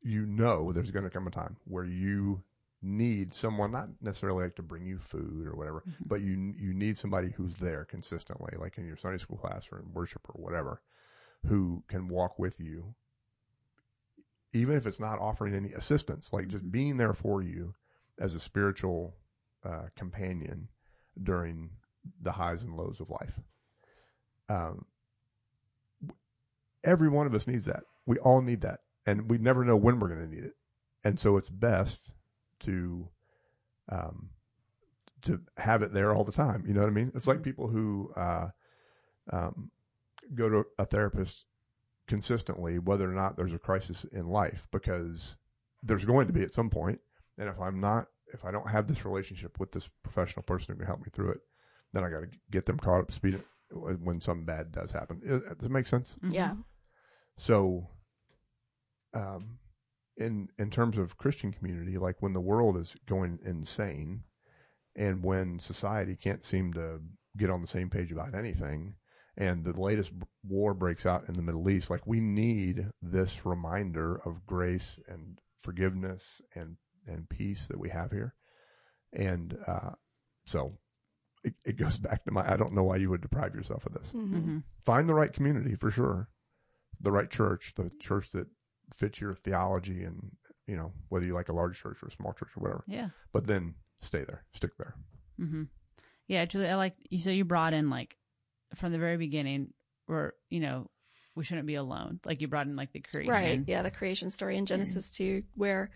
[0.03, 2.42] you know there's going to come a time where you
[2.83, 6.07] need someone, not necessarily like to bring you food or whatever, Mhm.
[6.09, 9.79] but you you need somebody who's there consistently, like in your Sunday school class or
[9.81, 10.83] in worship or whatever,
[11.46, 12.94] who can walk with you,
[14.57, 17.75] even if it's not offering any assistance, like just being there for you
[18.19, 19.14] as a spiritual
[19.64, 20.69] uh, companion
[21.23, 21.71] during
[22.23, 23.40] the highs and lows of life.
[24.49, 24.87] Um,
[26.85, 27.85] every one of us needs that.
[28.07, 30.55] We all need that, and we never know when we're going to need it.
[31.05, 32.12] And so it's best
[32.61, 33.09] to,
[33.88, 34.31] um,
[35.23, 36.64] to have it there all the time.
[36.66, 37.12] You know what I mean?
[37.14, 37.45] It's like Mhm.
[37.45, 38.51] people who, uh,
[39.31, 39.71] um,
[40.35, 41.47] go to a therapist
[42.07, 45.37] consistently, whether or not there's a crisis in life, because
[45.83, 47.01] there's going to be at some point.
[47.38, 50.79] And if I'm not, if I don't have this relationship with this professional person who
[50.79, 51.40] can help me through it,
[51.92, 55.21] then I got to get them caught up to speed when something bad does happen.
[55.21, 56.16] Does it make sense?
[56.23, 56.33] Mhm.
[56.33, 56.55] yeah
[57.37, 57.88] So,
[59.14, 59.59] um,
[60.16, 64.25] in in terms of Christian community, like when the world is going insane,
[64.95, 67.03] and when society can't seem to
[67.37, 68.95] get on the same page about anything,
[69.37, 70.12] and the latest
[70.46, 75.40] war breaks out in the Middle East, like we need this reminder of grace and
[75.59, 78.35] forgiveness and and peace that we have here,
[79.12, 79.90] and uh,
[80.44, 80.79] so
[81.44, 83.92] it, it goes back to my I don't know why you would deprive yourself of
[83.92, 84.12] this.
[84.12, 84.29] Mhm.
[84.31, 86.29] hmm Find the right community for sure,
[87.01, 88.49] the right church, the church that
[88.94, 90.31] fits your theology, and
[90.66, 92.85] you know whether you like a large church or a small church or whatever.
[92.87, 93.11] Yeah.
[93.33, 94.94] But then stay there, stick there.
[95.40, 95.64] Mm-hmm.
[96.29, 97.20] Yeah, Julie, I like you.
[97.20, 98.16] So you brought in like
[98.74, 99.72] from the very beginning,
[100.07, 100.90] where you know
[101.37, 102.18] we shouldn't be alone.
[102.24, 103.62] Like you brought in like the creation, Right.
[103.66, 103.83] Yeah.
[103.83, 105.90] The creation story in Genesis 2, where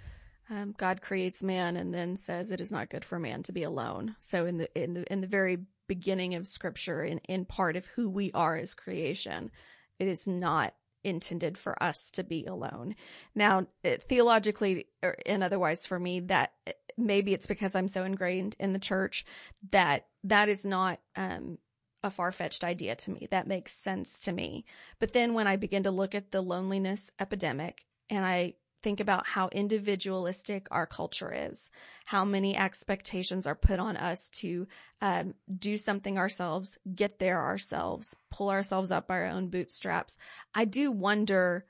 [0.50, 3.62] um, God creates man and then says it is not good for man to be
[3.62, 4.14] alone.
[4.20, 7.86] So in the, in the, in the very beginning of scripture, in, in part of
[7.86, 9.50] who we are as creation,
[9.98, 12.94] it is not intended for us to be alone.
[13.34, 16.52] Now, it, theologically or, and otherwise for me, that
[16.98, 19.24] maybe it's because I'm so ingrained in the church
[19.70, 21.56] that that is not, um,
[22.02, 23.28] a far fetched idea to me.
[23.30, 24.64] That makes sense to me.
[24.98, 29.26] But then when I begin to look at the loneliness epidemic and I think about
[29.26, 31.70] how individualistic our culture is,
[32.06, 34.66] how many expectations are put on us to
[35.02, 40.16] um, do something ourselves, get there ourselves, pull ourselves up by our own bootstraps,
[40.54, 41.66] I do wonder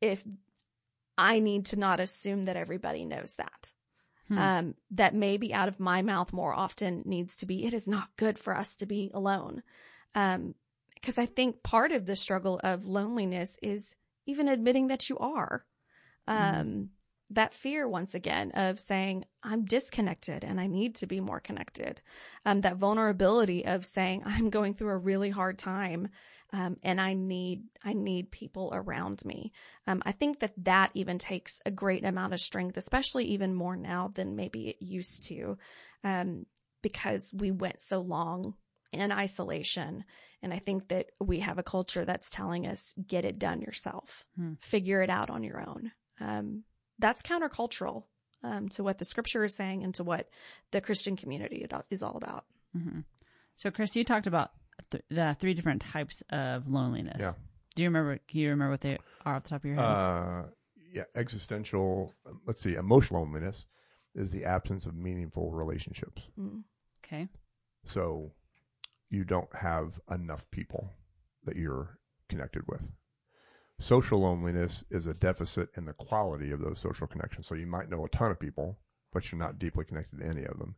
[0.00, 0.24] if
[1.18, 3.72] I need to not assume that everybody knows that.
[4.28, 4.38] Hmm.
[4.38, 8.08] Um, that maybe out of my mouth more often needs to be, it is not
[8.16, 9.62] good for us to be alone.
[10.16, 10.54] Um,
[11.00, 13.94] cause I think part of the struggle of loneliness is
[14.26, 15.64] even admitting that you are.
[16.26, 16.90] Um,
[17.30, 22.00] that fear once again of saying, I'm disconnected and I need to be more connected.
[22.44, 26.08] Um, that vulnerability of saying, I'm going through a really hard time.
[26.52, 29.52] Um, and I need, I need people around me.
[29.86, 33.76] Um, I think that that even takes a great amount of strength, especially even more
[33.76, 35.58] now than maybe it used to.
[36.04, 36.46] Um,
[36.82, 38.54] because we went so long
[38.92, 40.04] in isolation.
[40.40, 44.24] And I think that we have a culture that's telling us, get it done yourself,
[44.36, 44.54] Hmm.
[44.60, 45.90] figure it out on your own.
[46.20, 46.62] Um,
[46.98, 48.04] that's countercultural,
[48.42, 50.28] um, to what the scripture is saying and to what
[50.70, 52.44] the Christian community is all about.
[52.72, 53.00] hmm
[53.56, 54.52] So, Chris, you talked about
[54.90, 57.18] th- the three different types of loneliness.
[57.20, 57.34] Yeah.
[57.74, 58.18] Do you remember?
[58.28, 59.84] Can you remember what they are off the top of your head?
[59.84, 60.42] Uh,
[60.92, 62.12] yeah, existential.
[62.46, 63.66] Let's see, emotional loneliness
[64.14, 66.22] is the absence of meaningful relationships.
[66.40, 66.62] Mm.
[67.04, 67.28] okay.
[67.84, 68.32] So
[69.10, 70.90] you don't have enough people
[71.44, 72.82] that you're connected with.
[73.78, 77.46] Social loneliness is a deficit in the quality of those social connections.
[77.46, 78.78] So you might know a ton of people,
[79.12, 80.76] but you're not deeply connected to any of them.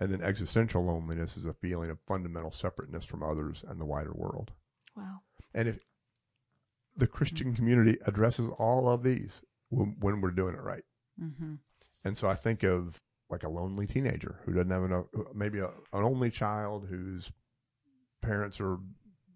[0.00, 4.12] And then existential loneliness is a feeling of fundamental separateness from others and the wider
[4.12, 4.52] world.
[4.96, 5.22] Wow.
[5.54, 5.78] And if
[6.96, 10.84] the Christian community addresses all of these when, when we're doing it right.
[11.18, 11.54] hmm
[12.04, 15.66] And so I think of like a lonely teenager who doesn't have enough, maybe a,
[15.66, 17.30] an only child whose
[18.22, 18.78] parents are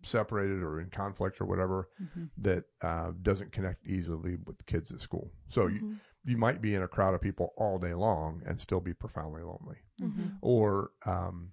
[0.04, 5.00] separated or in conflict or whatever hmm that uh, doesn't connect easily with kids at
[5.00, 5.30] school.
[5.48, 5.96] So you, Mhm.
[6.24, 9.42] You might be in a crowd of people all day long and still be profoundly
[9.42, 9.78] lonely.
[10.00, 10.38] Mhm.
[10.40, 11.52] Or um,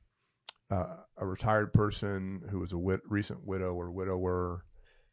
[0.70, 4.66] uh, a retired person who was a wit- recent widow or widower,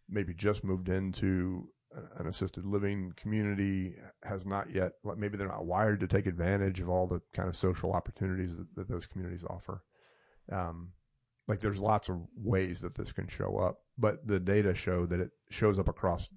[0.08, 1.70] maybe just moved into
[2.16, 6.90] an assisted living community, has not yet, maybe they're not wired to take advantage of
[6.90, 9.82] all the kind of social opportunities that, that those communities offer.
[10.52, 10.92] Um,
[11.48, 15.20] like there's lots of ways that this can show up, but the data show that
[15.20, 16.28] it shows up across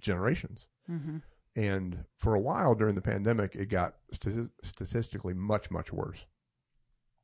[0.00, 0.66] generations.
[0.86, 1.18] hmm
[1.54, 6.24] And for a while during the pandemic, it got stati- statistically much, much worse.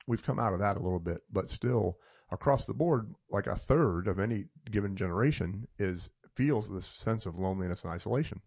[0.06, 1.98] We've come out of that a little bit, but still
[2.30, 7.36] across the board, like a third of any given generation is feels this sense of
[7.38, 8.40] loneliness and isolation,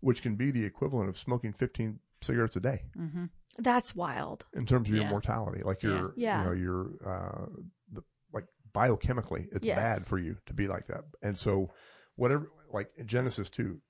[0.00, 3.26] which can be the equivalent of smoking 15 cigarettes a day hmm
[3.58, 4.46] That's wild.
[4.54, 5.62] in terms of your mortality.
[5.62, 6.38] Like your, Yeah.
[6.38, 7.46] you know, your, uh,
[7.92, 8.02] the,
[8.32, 9.76] like biochemically, it's Yes.
[9.76, 11.04] bad for you to be like that.
[11.22, 11.70] And so
[12.16, 13.80] whatever, like Genesis 2,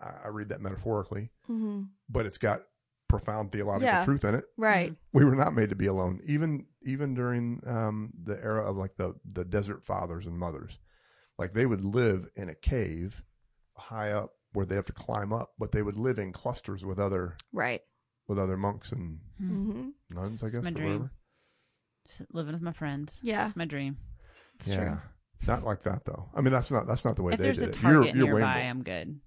[0.00, 2.60] I, I read that metaphorically, hmm but it's got
[3.08, 4.04] profound theological Yeah.
[4.04, 4.44] truth in it.
[4.56, 4.94] Right.
[5.12, 8.96] We were not made to be alone, even even during um, the era of like
[8.96, 10.78] the the desert fathers and mothers.
[11.38, 13.22] Like they would live in a cave
[13.76, 16.98] high up where they have to climb up, but they would live in clusters with
[16.98, 17.82] other Right.
[18.28, 21.10] with other monks and hmm nuns, I guess, my or dream.
[22.06, 23.18] Just living with my friends.
[23.22, 23.46] Yeah.
[23.46, 23.96] It's my dream.
[24.58, 24.98] It's yeah, true.
[25.46, 26.28] not like that though.
[26.34, 27.82] I mean, that's not that's not the way if they did a it.
[27.82, 29.20] You're you're nearby, way more, I'm good.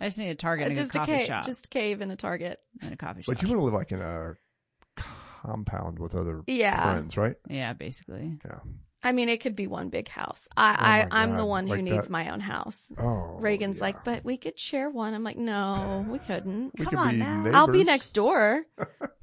[0.00, 1.44] I just need a Target and uh, a just a coffee cave, shop.
[1.46, 2.58] just a cave in a Target.
[2.82, 3.34] and a coffee shop.
[3.34, 4.34] but you want to live like in a
[5.42, 6.92] compound with other Yeah.
[6.92, 7.36] friends, right?
[7.48, 8.38] Yeah, basically.
[8.44, 8.58] Yeah.
[9.02, 10.48] I mean, it could be one big house.
[10.56, 10.76] I, Oh
[11.16, 11.48] I, I'm the God.
[11.48, 12.90] one who Like needs that- my own house.
[12.98, 13.82] Oh, Raegan's yeah.
[13.82, 15.14] like, but we could share one.
[15.14, 16.72] I'm like, no, we couldn't.
[16.76, 17.36] we come could on be now.
[17.38, 18.64] neighbors I'll be next door,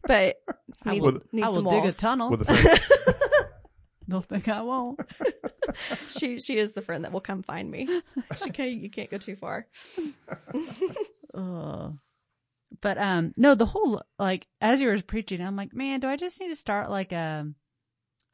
[0.04, 0.38] but
[0.86, 2.30] I will, need I will some dig a tunnel.
[2.30, 2.80] with a fence.
[4.14, 5.00] They'll think I won't.
[6.08, 7.88] she she is the friend that will come find me.
[8.36, 9.66] She can't, you can't go too far.
[11.34, 11.98] Ugh.
[12.80, 16.16] But um, no, the whole like as you were preaching, I'm like, man, do I
[16.16, 17.48] just need to start like a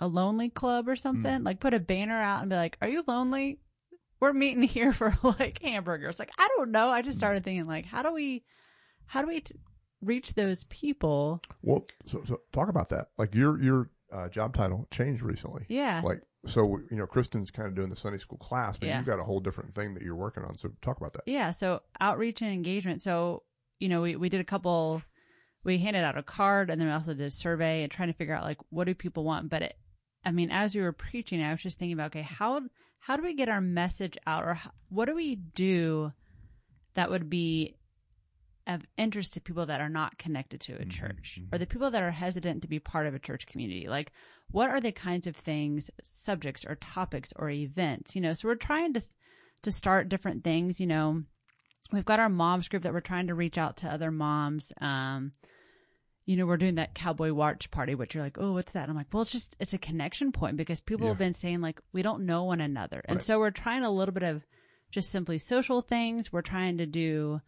[0.02, 1.46] a lonely club or something?
[1.46, 3.60] Like put a banner out and be like, "Are you lonely?
[4.20, 6.90] We're meeting here for like hamburgers." Like I don't know.
[6.90, 8.44] I just started thinking like, how do we,
[9.06, 9.56] how do we t-
[10.02, 11.42] reach those people?
[11.62, 13.12] well, so, so talk about that.
[13.18, 15.66] Like your your uh, job title changed recently.
[15.70, 16.02] Yeah.
[16.04, 18.98] Like so, you know, Kristen's kind of doing the Sunday school class, but Yeah.
[18.98, 20.58] you've got a whole different thing that you're working on.
[20.58, 21.24] So talk about that.
[21.26, 23.02] Yeah, so outreach and engagement.
[23.02, 23.44] So,
[23.80, 25.02] you know, we, we did a couple,
[25.64, 28.14] we handed out a card and then we also did a survey and trying to
[28.14, 29.50] figure out like, what do people want?
[29.50, 29.78] But it,
[30.24, 32.62] I mean, as we were preaching, I was just thinking about, okay, how,
[33.00, 36.14] how do we get our message out or how, what do we do
[36.94, 37.76] that would be
[38.70, 41.54] of interest to people that are not connected to a Mhm, church mhm.
[41.54, 43.88] or the people that are hesitant to be part of a church community?
[43.88, 44.12] Like,
[44.52, 48.34] what are the kinds of things, subjects or topics or events, you know?
[48.34, 49.02] So we're trying to,
[49.64, 51.24] to start different things, you know,
[51.92, 54.72] we've got our moms group that we're trying to reach out to other moms.
[54.80, 55.32] Um,
[56.26, 58.84] you know, we're doing that cowboy watch party, which you're like, oh, what's that?
[58.84, 61.14] And I'm like, well, it's just, it's a connection point because people Yeah.
[61.14, 63.02] have been saying like, we don't know one another.
[63.06, 64.46] And so we're trying a little bit of
[64.92, 66.32] just simply social things.
[66.32, 67.42] We're trying to do,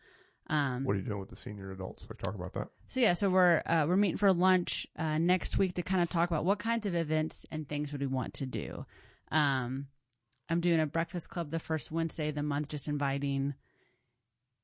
[0.52, 2.06] um, What are you doing with the senior adults?
[2.10, 2.68] Like talk about that.
[2.88, 6.10] so yeah, so we're uh, we're meeting for lunch uh, next week to kind of
[6.10, 8.86] talk about what kinds of events and things would we want to do.
[9.32, 9.88] Um,
[10.50, 13.54] I'm doing a breakfast club the first Wednesday of the month, just inviting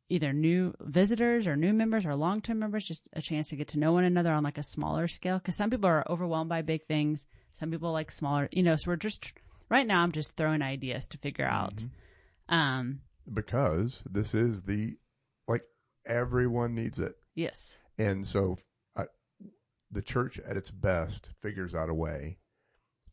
[0.10, 3.69] either new visitors or new members or long term members, just a chance to get
[3.69, 5.38] to know one another on like a smaller scale.
[5.38, 8.76] Because some people are overwhelmed by big things, some people like smaller, you know.
[8.76, 9.32] So we're just
[9.69, 10.04] right now.
[10.04, 11.76] I'm just throwing ideas to figure out.
[11.78, 11.89] Mhm.
[12.54, 13.02] Um,
[13.34, 14.97] Because this is the
[16.08, 17.15] everyone needs it.
[17.36, 18.58] yes, And so
[18.96, 19.06] I,
[19.91, 22.39] the church at its best figures out a way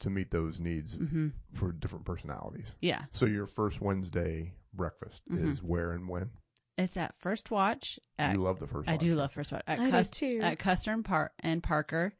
[0.00, 2.74] to meet those needs hmm for different personalities.
[2.80, 3.04] yeah.
[3.12, 5.52] So your first Wednesday breakfast Mhm.
[5.52, 6.30] is where and when?
[6.76, 8.00] It's at First Watch.
[8.18, 10.40] At you love the first I do love First Watch at, I do too.
[10.42, 12.12] at Custer and, Par- and Parker.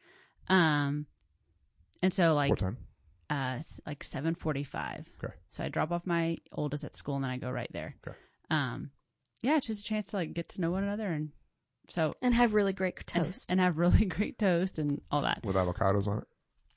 [0.49, 1.07] Um,
[2.03, 2.77] and so like What time?
[3.31, 5.09] uh like seven forty five.
[5.23, 5.35] Okay.
[5.51, 7.97] So I drop off my oldest at school and then I go right there.
[8.07, 8.17] Okay.
[8.51, 8.91] Um,
[9.45, 11.31] yeah, it's just a chance to like get to know one another and
[11.91, 13.51] so and have really great toast.
[13.51, 15.41] and have really great toast and all that.
[15.45, 16.25] With avocados on it?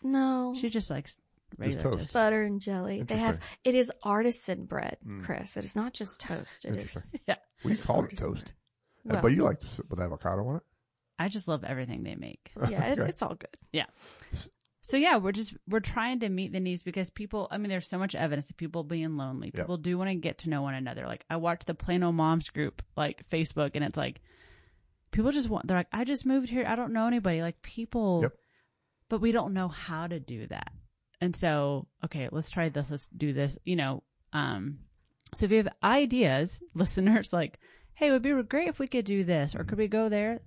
[0.04, 1.18] no, She just likes
[1.58, 1.98] regular toast.
[2.00, 2.14] toast.
[2.14, 3.02] butter and jelly.
[3.04, 5.24] They have it is artisan bread, Mm.
[5.24, 5.56] Chris.
[5.58, 6.66] It is not just toast.
[6.66, 7.12] It is.
[7.28, 7.36] Yeah.
[7.64, 8.52] We It is called it toast.
[9.06, 10.64] Well, but you like to sit with avocado on it?
[11.18, 12.52] I just love everything they make.
[12.70, 13.10] yeah, it's, Okay.
[13.10, 13.56] it's all good.
[14.88, 17.50] So yeah, we're just we're trying to meet the needs because people.
[17.52, 19.48] I mean, there's so much evidence of people being lonely.
[19.54, 19.56] Yep.
[19.66, 21.06] People do want to get to know one another.
[21.06, 24.22] Like I watched the Plano Moms group, like Facebook, and it's like
[25.12, 25.68] people just want.
[25.68, 26.66] They're like, I just moved here.
[26.66, 27.42] I don't know anybody.
[27.42, 28.34] Like people, Yep.
[29.10, 30.72] but we don't know how to do that.
[31.20, 32.88] And so, okay, let's try this.
[32.90, 33.58] Let's do this.
[33.66, 34.78] You know, um,
[35.36, 37.60] so if you have ideas, listeners, like,
[37.94, 40.40] hey, it would be great if we could do this, or could we go there?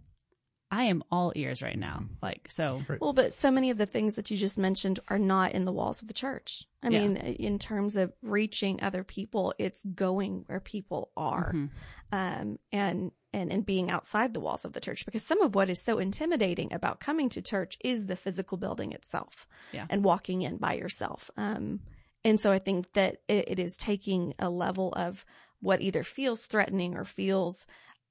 [0.72, 2.02] I am all ears right now.
[2.04, 2.08] Mhm.
[2.22, 2.80] Like so.
[3.00, 5.72] Well, but so many of the things that you just mentioned are not in the
[5.72, 6.64] walls of the church.
[6.82, 7.00] I Yeah.
[7.00, 11.70] mean, in terms of reaching other people, it's going where people are, Mhm.
[12.12, 15.04] um, and and and being outside the walls of the church.
[15.04, 18.92] Because some of what is so intimidating about coming to church is the physical building
[18.92, 19.86] itself, Yeah.
[19.90, 21.30] and walking in by yourself.
[21.36, 21.80] Um,
[22.24, 25.24] and so I think that it, it is taking a level of
[25.60, 27.66] what either feels threatening or feels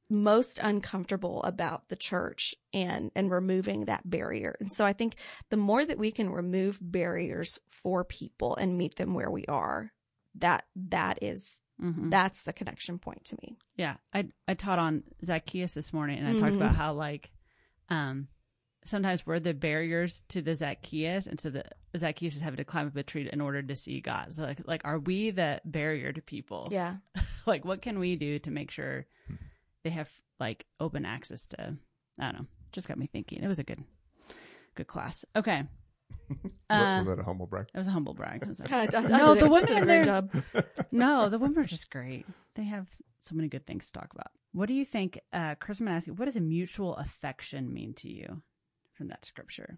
[0.10, 4.56] most uncomfortable about the church and and removing that barrier.
[4.60, 5.16] And so I think
[5.50, 9.92] the more that we can remove barriers for people and meet them where we are,
[10.36, 12.10] that that is Mhm.
[12.12, 13.58] that's the connection point to me.
[13.76, 16.62] Yeah, I I taught on Zacchaeus this morning, and I talked Mhm.
[16.62, 17.32] about how like,
[17.90, 18.28] um,
[18.86, 21.64] sometimes we're the barriers to the Zacchaeus, and so the
[21.98, 24.34] Zacchaeus is having to climb up a tree in order to see God.
[24.34, 26.68] So like, like are we the barrier to people?
[26.72, 26.98] Yeah.
[27.46, 29.06] like, what can we do to make sure
[29.84, 31.76] they have like open access to?
[32.20, 32.48] I don't know.
[32.72, 33.42] Just got me thinking.
[33.44, 33.84] It was a good,
[34.76, 35.26] good class.
[35.36, 35.64] Okay,
[36.70, 37.66] Uh, was that a humble brag?
[37.74, 38.42] it was a humble brag.
[38.44, 40.06] It was a- I, I, I No, the I women did a in great
[40.54, 42.26] there- no, the women are just great.
[42.56, 42.88] They have
[43.22, 44.28] so many good things to talk about.
[44.52, 45.80] What do you think, uh, Chris?
[45.80, 48.42] I'm gonna ask you, what does a mutual affection mean to you
[48.94, 49.78] from that scripture?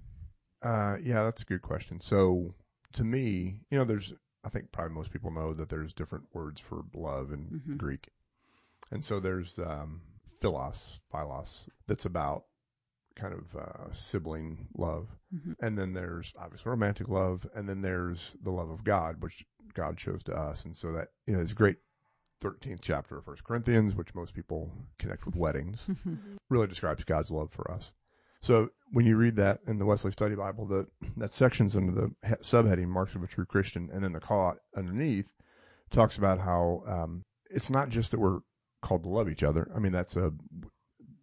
[0.62, 2.00] Uh, yeah, that's a good question.
[2.00, 2.54] So
[2.94, 4.14] to me, you know, there's,
[4.46, 7.78] I think probably most people know that there's different words for love in Mhm.
[7.78, 8.10] Greek.
[8.92, 10.02] And so there's, um,
[10.40, 12.44] philos, philos, that's about
[13.16, 15.56] kind of uh, sibling love, Mhm.
[15.62, 20.00] and then there's obviously romantic love, and then there's the love of God, which God
[20.00, 21.78] shows to us, and so that you know it's great
[22.40, 25.86] thirteenth chapter of First Corinthians, which most people connect with weddings,
[26.50, 27.92] really describes God's love for us.
[28.42, 30.88] So when you read that in the Wesley Study Bible, the
[31.18, 34.56] that section's under the he- subheading "Marks of a True Christian," and then the call
[34.76, 35.32] underneath
[35.92, 38.40] talks about how um, it's not just that we're
[38.82, 39.72] called to love each other.
[39.76, 40.34] I mean, that's a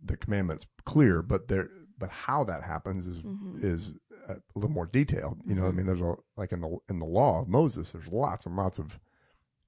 [0.04, 3.62] the commandment's clear, but there, but how that happens is Mhm.
[3.62, 3.94] is
[4.28, 5.40] a little more detailed.
[5.44, 5.76] You know, I Mhm.
[5.76, 8.78] mean, there's a like in the in the law of Moses, there's lots and lots
[8.78, 8.98] of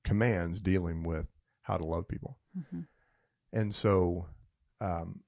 [0.05, 1.29] commands dealing with
[1.63, 2.87] how to love people, Mhm.
[3.53, 4.29] and so
[4.81, 5.23] um,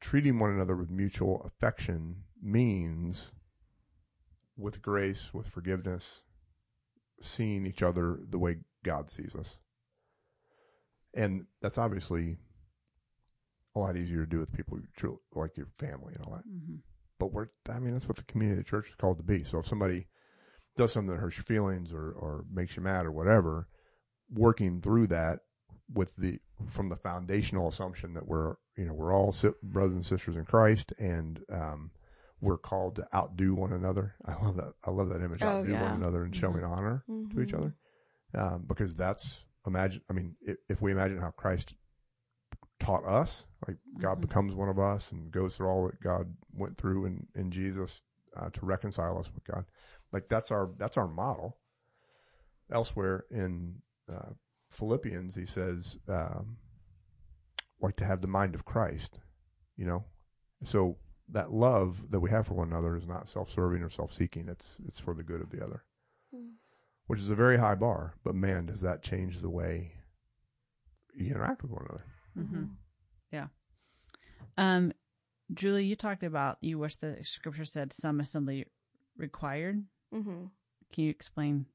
[0.00, 3.32] treating one another with mutual affection means
[4.56, 6.22] with grace, with forgiveness,
[7.20, 9.58] seeing each other the way God sees us.
[11.14, 12.38] And that's obviously
[13.74, 16.46] a lot easier to do with people you tru- like your family and all that.
[16.46, 16.80] Mhm.
[17.18, 19.44] But we're, I mean, that's what the community of the church is called to be.
[19.44, 20.08] So if somebody
[20.76, 23.68] does something that hurts your feelings or, or makes you mad or whatever,
[24.30, 25.40] working through that
[25.92, 30.06] with the, from the foundational assumption that we're, you know, we're all si- brothers and
[30.06, 31.90] sisters in Christ and, um,
[32.40, 34.16] we're called to outdo one another.
[34.24, 34.72] I love that.
[34.84, 35.42] I love that image.
[35.42, 35.82] Oh, outdo yeah.
[35.82, 37.58] one another and showing honor to each Mhm.
[37.58, 37.74] other.
[38.34, 40.02] Um, because that's imagine.
[40.10, 41.74] I mean, if, if we imagine how Christ
[42.80, 44.22] taught us, like God Mhm.
[44.22, 48.04] becomes one of us and goes through all that God went through in, in Jesus
[48.36, 49.64] uh, to reconcile us with God,
[50.12, 51.58] like that's our that's our model.
[52.70, 54.30] Elsewhere in uh,
[54.70, 56.56] Philippians, he says, um,
[57.80, 59.20] like to have the mind of Christ.
[59.76, 60.04] You know,
[60.64, 60.96] so
[61.28, 64.48] that love that we have for one another is not self-serving or self-seeking.
[64.48, 65.84] It's it's for the good of the other
[66.34, 66.54] Mm.
[67.06, 68.14] Which is a very high bar.
[68.24, 69.92] But man, does that change the way
[71.14, 72.04] you interact with one another?
[72.36, 72.76] Mhm.
[73.30, 73.48] Yeah.
[74.56, 74.92] Um,
[75.52, 78.66] Julie, you talked about you wish the scripture said some assembly
[79.16, 79.84] required.
[80.12, 80.50] Mhm.
[80.92, 81.66] Can you explain?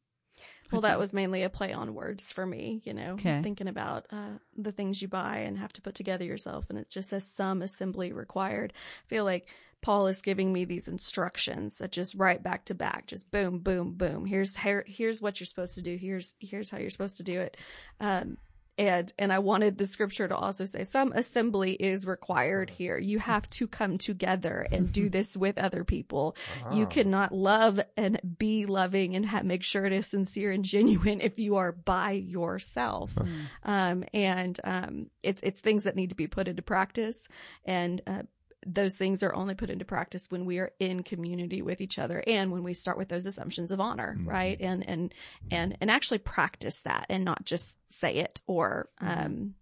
[0.72, 3.42] Well, that was mainly a play on words for me, you know, Okay.
[3.42, 6.66] thinking about uh, the things you buy and have to put together yourself.
[6.70, 8.74] And it just says some assembly required.
[8.76, 9.50] I feel like
[9.82, 13.94] Paul is giving me these instructions that just right back to back, just boom, boom,
[13.94, 14.26] boom.
[14.26, 15.96] Here's here, here's what you're supposed to do.
[15.96, 17.58] Here's here's how you're supposed to do it.
[18.00, 18.38] Um,
[18.78, 22.98] and and I wanted the scripture to also say some assembly is required here.
[22.98, 26.36] You have to come together and do this with other people.
[26.72, 26.88] You Ah.
[26.88, 31.40] cannot love and be loving and ha- make sure it is sincere and genuine if
[31.40, 33.16] you are by yourself.
[33.16, 33.34] Mm.
[33.64, 37.28] Um, and um, it's it's things that need to be put into practice,
[37.66, 38.24] and uh,
[38.66, 42.24] those things are only put into practice when we are in community with each other
[42.26, 44.28] and when we start with those assumptions of honor, Mhm.
[44.28, 44.60] right?
[44.60, 45.14] And and
[45.52, 49.56] and and actually practice that and not just say it or um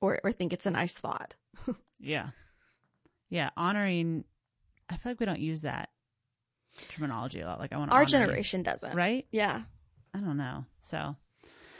[0.00, 1.34] or or think it's a nice thought.
[2.00, 2.28] Yeah,
[3.28, 3.50] yeah.
[3.56, 4.24] Honoring.
[4.88, 5.90] I feel like we don't use that
[6.90, 7.58] terminology a lot.
[7.58, 9.26] Like I want to Our honor you, generation doesn't, right?
[9.32, 9.62] Yeah.
[10.14, 10.64] I don't know.
[10.84, 11.16] So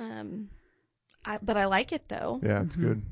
[0.00, 0.50] Um,
[1.24, 2.40] I, but I like it though.
[2.42, 2.80] Yeah, it's Mhm.
[2.82, 3.02] good.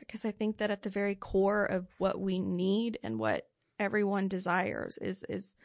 [0.00, 3.46] Because I think that at the very core of what we need and what
[3.78, 5.56] everyone desires is is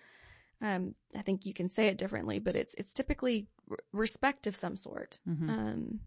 [0.61, 4.55] um, I think you can say it differently, but it's it's typically r- respect of
[4.55, 5.19] some sort.
[5.27, 5.49] mhm.
[5.49, 5.99] Um,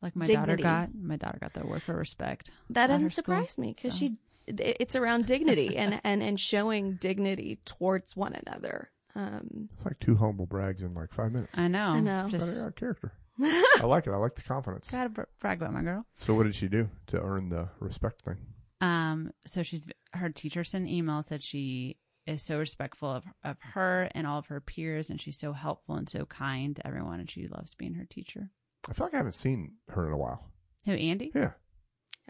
[0.00, 0.62] like my dignity.
[0.62, 2.50] daughter got my daughter got the word for respect.
[2.70, 3.98] that At her doesn't school, surprise me because so.
[4.06, 4.16] she
[4.46, 8.90] it's around dignity and and and showing dignity towards one another.
[9.14, 11.58] Um, It's like two humble brags in like five minutes.
[11.58, 11.88] I know.
[11.90, 12.28] I know.
[12.30, 13.12] Just Got got character.
[13.40, 14.10] I like it.
[14.12, 14.88] I like the confidence.
[14.90, 16.04] gotta br- brag about my girl.
[16.20, 18.36] So what did she do to earn the respect thing?
[18.80, 23.56] Um, so she's her teacher sent an email said she is so respectful of of
[23.60, 27.20] her and all of her peers, and she's so helpful and so kind to everyone,
[27.20, 28.50] and she loves being her teacher.
[28.88, 30.44] I feel like I haven't seen her in a while.
[30.86, 31.32] Who Andy?
[31.34, 31.52] Yeah,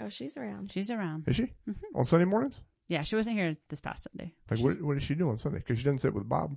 [0.01, 0.73] oh, she's around.
[0.73, 1.29] She's around.
[1.29, 1.77] is she Mhm.
[1.95, 2.61] on Sunday mornings?
[2.89, 4.35] Yeah, she wasn't here this past Sunday.
[4.51, 4.81] Like what?
[4.81, 5.59] What does she do on Sunday?
[5.59, 6.57] Because she doesn't sit with Bob.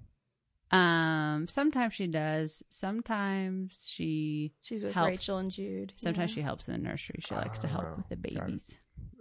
[0.71, 2.63] Um, sometimes she does.
[2.69, 4.53] Sometimes she.
[4.61, 5.09] She's with Helps.
[5.09, 5.93] Rachel and Jude.
[5.97, 6.35] Sometimes yeah.
[6.35, 7.19] she helps in the nursery.
[7.27, 8.61] She likes to help Oh, with the babies.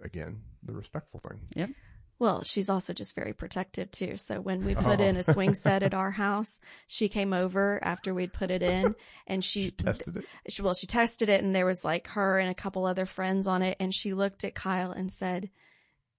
[0.02, 1.40] Again, the respectful thing.
[1.56, 1.70] Yep.
[2.18, 4.16] Well, she's also just very protective too.
[4.18, 5.02] So when we put Oh.
[5.04, 8.94] in a swing set at our house, she came over after we'd put it in
[9.26, 10.24] and She she, tested it.
[10.48, 13.46] she well, she tested it and there was like her and a couple other friends
[13.46, 13.78] on it.
[13.80, 15.48] And she looked at Kyle and said,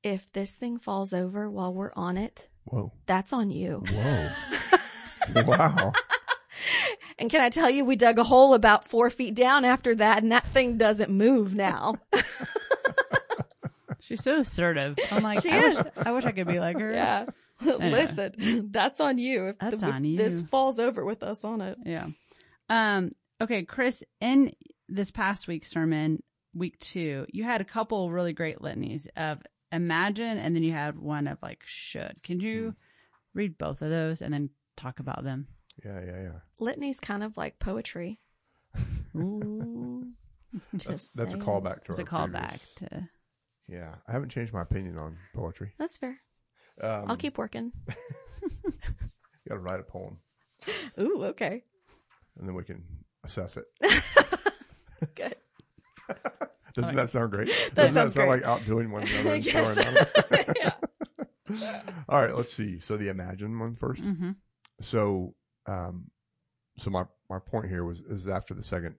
[0.02, 3.84] if this thing falls over while we're on it, Whoa, that's on you.
[3.88, 4.30] whoa,
[5.46, 5.94] wow.
[7.18, 10.24] And can I tell you, we dug a hole about four feet down after that
[10.24, 11.96] and that thing doesn't move now.
[14.00, 14.98] She's so assertive.
[15.12, 15.78] I'm like, She I, is.
[15.78, 16.92] Wish, I wish I could be like her.
[16.92, 17.26] yeah.
[17.62, 19.50] Listen, that's on you.
[19.50, 20.18] If, That's the, on you.
[20.18, 21.78] this falls over with us on it.
[21.86, 22.08] Yeah.
[22.70, 24.54] Um, okay, Chris, in
[24.90, 26.24] this past week's sermon,
[26.56, 29.40] week two, you had a couple really great litanies of
[29.72, 32.24] imagine, and then you had one of like should.
[32.24, 32.74] Can you
[33.36, 35.48] read both of those and then talk about them?
[35.86, 36.40] Yeah, yeah, yeah.
[36.60, 38.20] Litany's kind of like poetry.
[39.16, 40.08] Ooh,
[40.76, 43.10] Just That's, that's a callback to it's a our previous- callback to.
[43.68, 45.74] Yeah, I haven't changed my opinion on poetry.
[45.80, 46.18] That's fair.
[46.82, 47.72] Um, I'll keep working.
[47.88, 48.74] You
[49.50, 50.18] got to write a poem,
[51.02, 51.64] Ooh, okay.
[52.38, 52.84] and then we can
[53.24, 53.66] assess it.
[55.16, 55.36] Good.
[56.74, 57.50] Doesn't that sound great?
[57.74, 58.44] That Doesn't that sound great.
[58.44, 59.54] like outdoing one another and Yes.
[59.74, 60.74] throwing them?
[61.50, 61.82] yeah.
[62.08, 62.80] All right, let's see.
[62.80, 64.04] So the imagine one first.
[64.04, 64.32] Mm-hmm.
[64.82, 65.36] So,
[65.68, 66.12] um,
[66.78, 68.96] so my my point here was is after the second,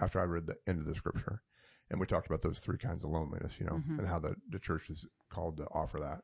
[0.00, 1.42] after I read the end of the scripture,
[1.90, 3.98] and we talked about those three kinds of loneliness, you know, Mhm.
[3.98, 6.22] and how the the church is called to offer that.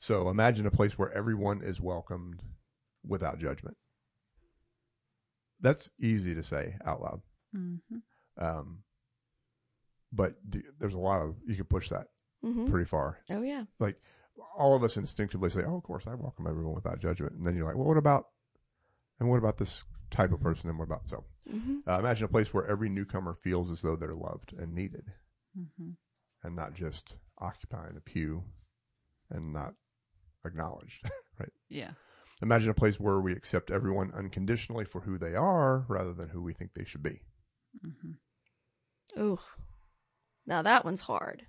[0.00, 2.42] So imagine a place where everyone is welcomed
[3.04, 3.76] without judgment.
[5.60, 7.22] That's easy to say out loud,
[7.56, 7.98] Mm-hmm.
[8.36, 8.82] um,
[10.12, 12.08] but the, there's a lot of you can push that
[12.42, 13.18] hmm pretty far.
[13.30, 13.64] Oh yeah.
[13.78, 14.00] Like
[14.56, 17.54] all of us instinctively say, "Oh, of course, I welcome everyone without judgment." And then
[17.56, 18.26] you're like, "Well, what about,
[19.20, 20.68] and what about this type of person?
[20.70, 23.96] And what about so?" hmm Uh, imagine a place where every newcomer feels as though
[23.96, 25.12] they're loved and needed,
[25.58, 25.90] Mm-hmm.
[26.42, 28.44] and not just occupying a pew
[29.30, 29.74] and not
[30.44, 31.04] acknowledged.
[31.38, 31.52] right?
[31.68, 31.92] Yeah.
[32.40, 36.42] Imagine a place where we accept everyone unconditionally for who they are, rather than who
[36.42, 37.20] we think they should be.
[37.86, 39.22] Mm-hmm.
[39.22, 39.38] Ooh.
[40.46, 41.46] Now that one's hard.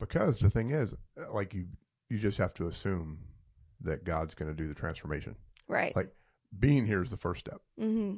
[0.00, 1.66] Because the thing is, uh, like you,
[2.08, 3.18] you just have to assume
[3.82, 5.36] that God's going to do the transformation.
[5.68, 5.94] Right.
[5.94, 6.10] Like
[6.58, 7.60] being here is the first step.
[7.78, 8.16] hmm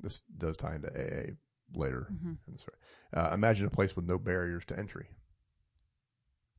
[0.00, 1.32] this does tie into AA
[1.74, 2.08] later.
[2.12, 2.34] Mm-hmm.
[2.46, 2.76] in the story.
[3.12, 5.08] Uh, imagine a place with no barriers to entry,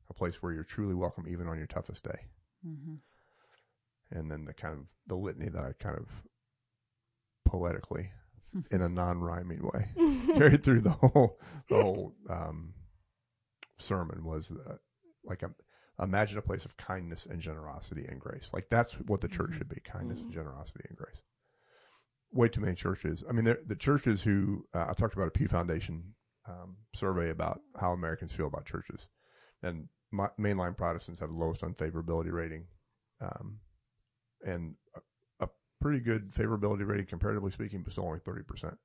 [0.08, 2.26] a place where you're truly welcome even on your toughest day.
[2.66, 2.96] Mm-hmm.
[4.12, 6.06] And then the kind of the litany that I kind of
[7.44, 8.10] poetically,
[8.70, 9.88] in a non-rhyming way,
[10.36, 12.74] carried through the whole the whole um,
[13.78, 14.76] sermon was uh,
[15.24, 15.50] like a,
[16.02, 18.50] imagine a place of kindness and generosity and grace.
[18.52, 19.58] Like that's what the church Mhm.
[19.58, 20.34] should be: kindness and Mhm.
[20.34, 21.22] generosity and grace.
[22.32, 23.24] Way too many churches.
[23.28, 26.14] I mean, the churches who uh, I talked about a Pew Foundation
[26.48, 29.08] um, survey about how Americans feel about churches,
[29.62, 32.66] and my, mainline Protestants have the lowest unfavorability rating,
[33.20, 33.60] um,
[34.44, 35.00] and a,
[35.44, 35.48] a
[35.80, 38.78] pretty good favorability rating comparatively speaking, but still only thirty percent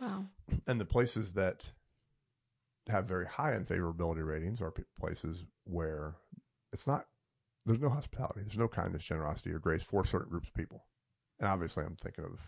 [0.00, 0.26] Wow.
[0.66, 1.72] and the places that
[2.88, 6.14] have very high unfavorability ratings are places where
[6.72, 7.06] it's not
[7.66, 10.84] there's no hospitality there's no kindness generosity or grace for certain groups of people.
[11.40, 12.38] And obviously i'm thinking of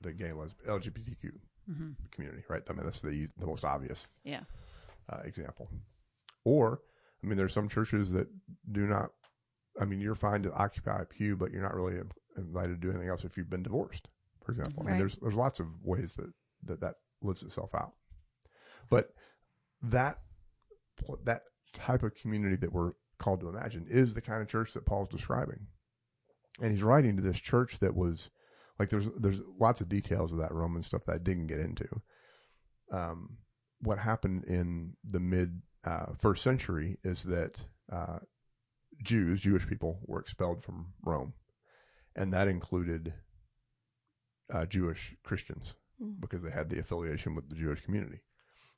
[0.00, 1.30] the gay lesbian lgbtq
[1.70, 1.92] Mm-hmm.
[2.10, 2.60] community right?
[2.68, 4.42] I mean that's the the most obvious Yeah.
[5.10, 5.70] uh, example.
[6.44, 6.80] Or
[7.22, 8.28] i mean there's some churches that
[8.70, 9.10] do not
[9.80, 11.98] i mean you're fine to occupy a pew but you're not really
[12.36, 14.08] invited to do anything else if you've been divorced
[14.44, 14.82] for example.
[14.82, 16.30] I mean there's there's lots of ways that
[16.64, 17.94] that that lives itself out
[18.90, 19.10] but
[19.82, 20.18] that
[21.24, 21.42] that
[21.74, 25.08] type of community that we're called to imagine is the kind of church that paul's
[25.08, 25.66] describing
[26.60, 28.30] and he's writing to this church that was
[28.78, 31.86] like there's there's lots of details of that roman stuff that i didn't get into
[32.92, 33.38] um,
[33.80, 38.18] what happened in the mid uh, first century is that uh,
[39.02, 41.34] Jews, Jewish people, were expelled from Rome,
[42.14, 43.14] and that included
[44.52, 46.20] uh, Jewish Christians Mm.
[46.20, 48.20] because they had the affiliation with the Jewish community.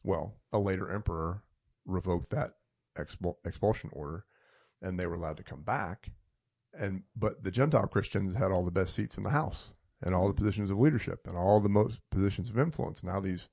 [0.06, 1.42] Well, a later emperor
[1.84, 2.52] revoked that
[2.96, 4.24] expul- expulsion order,
[4.80, 6.10] and they were allowed to come back.
[6.72, 10.28] And but the Gentile Christians had all the best seats in the house and all
[10.28, 13.02] the positions of leadership and all the most positions of influence.
[13.02, 13.48] Now these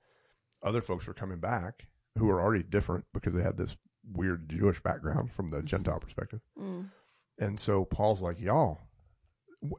[0.62, 1.88] other folks were coming back
[2.20, 3.76] who were already different because they had this
[4.12, 6.42] weird Jewish background from the Gentile perspective.
[6.60, 6.92] Mm.
[7.40, 8.82] And so Paul's like, y'all,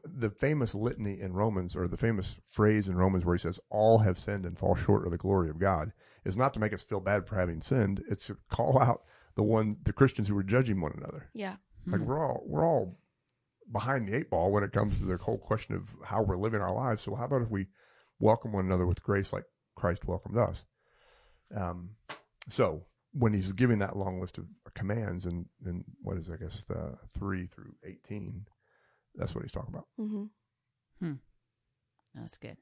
[0.03, 3.99] the famous litany in Romans, or the famous phrase in Romans where he says, all
[3.99, 5.93] have sinned and fall short of the glory of God,
[6.25, 8.03] is not to make us feel bad for having sinned.
[8.09, 9.01] It's to call out
[9.35, 11.29] the one, the Christians who are judging one another.
[11.33, 11.57] Yeah.
[11.85, 12.05] Like Mhm.
[12.05, 12.97] we're all, we're all
[13.71, 16.61] behind the eight ball when it comes to the whole question of how we're living
[16.61, 17.01] our lives.
[17.03, 17.67] So how about if we
[18.19, 20.65] welcome one another with grace like Christ welcomed us?
[21.55, 21.91] Um,
[22.49, 26.63] so when he's giving that long list of commands and, and what is, I guess,
[26.63, 28.45] the three through 18,
[29.17, 29.87] that's what he's talking about.
[29.99, 31.13] Mm-hmm.
[32.15, 32.57] That's good.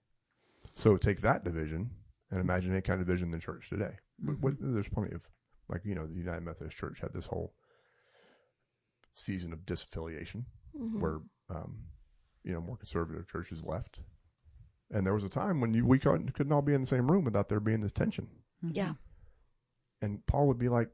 [0.75, 1.91] So take that division
[2.31, 3.95] and imagine any kind of division in the church today.
[4.19, 4.41] But Mhm.
[4.41, 5.21] what, there's plenty of,
[5.69, 7.53] like, you know, the United Methodist Church had this whole
[9.13, 10.45] season of disaffiliation
[10.75, 11.85] hmm where, um,
[12.43, 13.99] you know, more conservative churches left.
[14.89, 17.09] And there was a time when you, we couldn't, couldn't all be in the same
[17.11, 18.27] room without there being this tension.
[18.63, 18.75] Mhm.
[18.75, 18.93] Yeah.
[20.01, 20.89] And Paul would be like,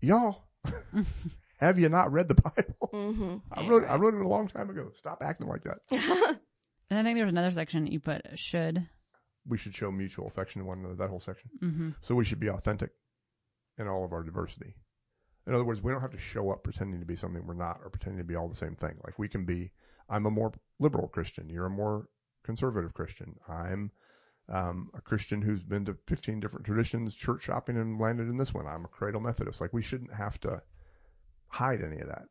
[0.00, 0.48] y'all,
[1.58, 2.88] have you not read the Bible?
[2.90, 4.90] hmm I Yeah, wrote, I wrote it a long time ago.
[4.96, 6.40] Stop acting like that.
[6.90, 8.88] And I think there was another section you put should.
[9.46, 11.50] We should show mutual affection to one another, that whole section.
[11.62, 11.90] Mm-hmm.
[12.00, 12.92] So we should be authentic
[13.76, 14.74] in all of our diversity.
[15.46, 17.80] In other words, we don't have to show up pretending to be something we're not
[17.82, 18.96] or pretending to be all the same thing.
[19.04, 19.70] Like we can be,
[20.08, 21.48] I'm a more liberal Christian.
[21.48, 22.08] You're a more
[22.42, 23.36] conservative Christian.
[23.48, 23.90] I'm
[24.48, 28.54] um, a Christian who's been to 15 different traditions, church shopping, and landed in this
[28.54, 28.66] one.
[28.66, 29.60] I'm a cradle Methodist.
[29.60, 30.62] Like we shouldn't have to
[31.48, 32.24] hide any of that.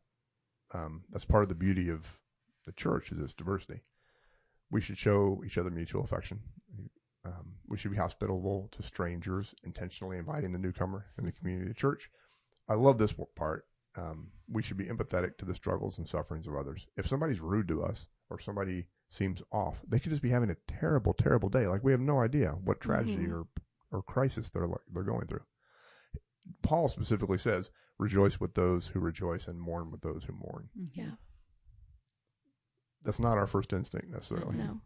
[0.72, 2.06] Um, that's part of the beauty of
[2.66, 3.82] the church is its diversity.
[4.70, 6.40] We should show each other mutual affection.
[7.24, 11.74] Um, we should be hospitable to strangers, intentionally inviting the newcomer in the community of
[11.74, 12.10] the church.
[12.68, 13.64] I love this part.
[13.96, 16.86] Um, we should be empathetic to the struggles and sufferings of others.
[16.96, 20.56] If somebody's rude to us or somebody seems off, they could just be having a
[20.68, 21.66] terrible, terrible day.
[21.66, 23.32] Like we have no idea what tragedy Mhm.
[23.32, 23.46] or
[23.90, 25.44] or crisis they're like, they're going through.
[26.62, 30.90] Paul specifically says, "Rejoice with those who rejoice and mourn with those who mourn." Mhm.
[30.94, 31.10] Yeah.
[33.02, 34.56] That's not our first instinct necessarily.
[34.56, 34.80] No.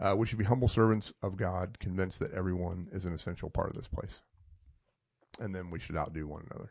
[0.00, 3.70] Uh, we should be humble servants of God, convinced that everyone is an essential part
[3.70, 4.22] of this place,
[5.40, 6.70] and then we should outdo one another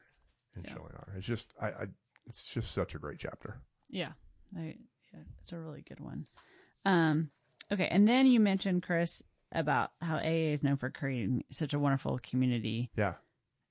[0.55, 0.73] in Yeah.
[0.73, 1.13] showing honor.
[1.17, 1.87] It's just, I, I,
[2.25, 3.61] it's just such a great chapter.
[3.89, 4.13] Yeah,
[4.55, 4.77] I,
[5.13, 6.27] yeah, it's a really good one.
[6.85, 7.31] Um,
[7.71, 11.79] okay, and then you mentioned Chris about how AA is known for creating such a
[11.79, 12.91] wonderful community.
[12.95, 13.15] Yeah.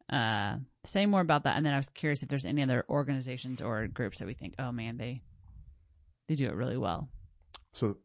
[0.08, 3.60] Uh, say more about that, and then I was curious if there's any other organizations
[3.60, 5.22] or groups that we think, oh man, they
[6.28, 7.08] they do it really well.
[7.72, 7.98] So,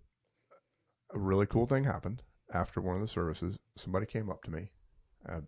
[1.14, 2.24] a really cool thing happened
[2.54, 3.58] after one of the services.
[3.78, 4.72] Somebody came up to me,
[5.28, 5.42] uh,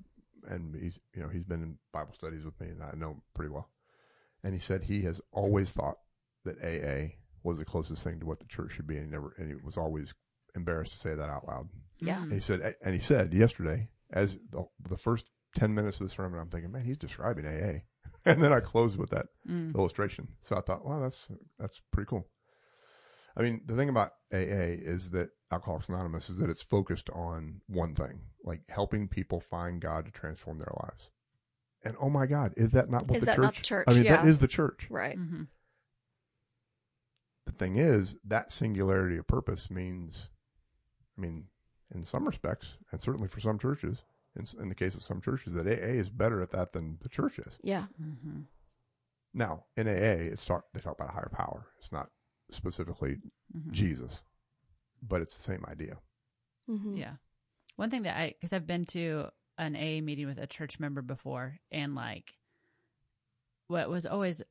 [0.48, 3.22] and he's, you know, he's been in Bible studies with me, and I know him
[3.34, 3.70] pretty well.
[4.44, 5.98] And he said he has always thought
[6.46, 9.34] that AA was the closest thing to what the church should be, and he never,
[9.38, 10.14] and he was always
[10.56, 11.70] embarrassed to say that out loud.
[12.00, 12.22] Yeah.
[12.22, 16.14] And he said, and he said yesterday, as the, the first 10 minutes of the
[16.14, 17.80] sermon, I'm thinking, man, he's describing AA.
[18.26, 19.76] And then I closed with that Mm.
[19.76, 20.30] illustration.
[20.40, 21.28] So I thought, well, that's,
[21.60, 22.30] that's pretty cool.
[23.36, 27.60] I mean, the thing about AA is that Alcoholics Anonymous is that it's focused on
[27.68, 31.10] one thing, like helping people find God to transform their lives.
[31.84, 33.44] And oh my God, is that not what Is the that church?
[33.44, 33.86] not the church?
[33.90, 34.30] I mean, that Yeah.
[34.30, 34.88] is the church.
[34.90, 35.18] Right.
[35.18, 35.44] hmm
[37.46, 40.30] the thing is that singularity of purpose means
[41.18, 41.48] i mean
[41.94, 44.06] in some respects and certainly for some churches
[44.36, 45.70] in, in the case of some churches that aa
[46.02, 47.60] is better at that than the church is.
[47.64, 47.86] Yeah.
[47.98, 48.42] hmm
[49.34, 49.92] now in aa
[50.34, 51.68] it's talk, they talk about a higher power.
[51.80, 52.10] It's not
[52.52, 53.18] specifically
[53.52, 54.22] hmm jesus
[55.02, 55.98] but it's the same idea.
[56.68, 57.16] Hmm Yeah.
[57.76, 59.28] One thing that I, because I've been to
[59.58, 62.34] an AA meeting with a church member before, and like,
[63.68, 64.42] what was always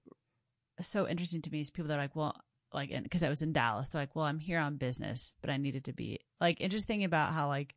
[0.80, 2.36] so interesting to me is people that are like, well,
[2.72, 5.56] like, because I was in Dallas, they're like, well, I'm here on business, but I
[5.56, 7.74] needed to be like, interesting about how like,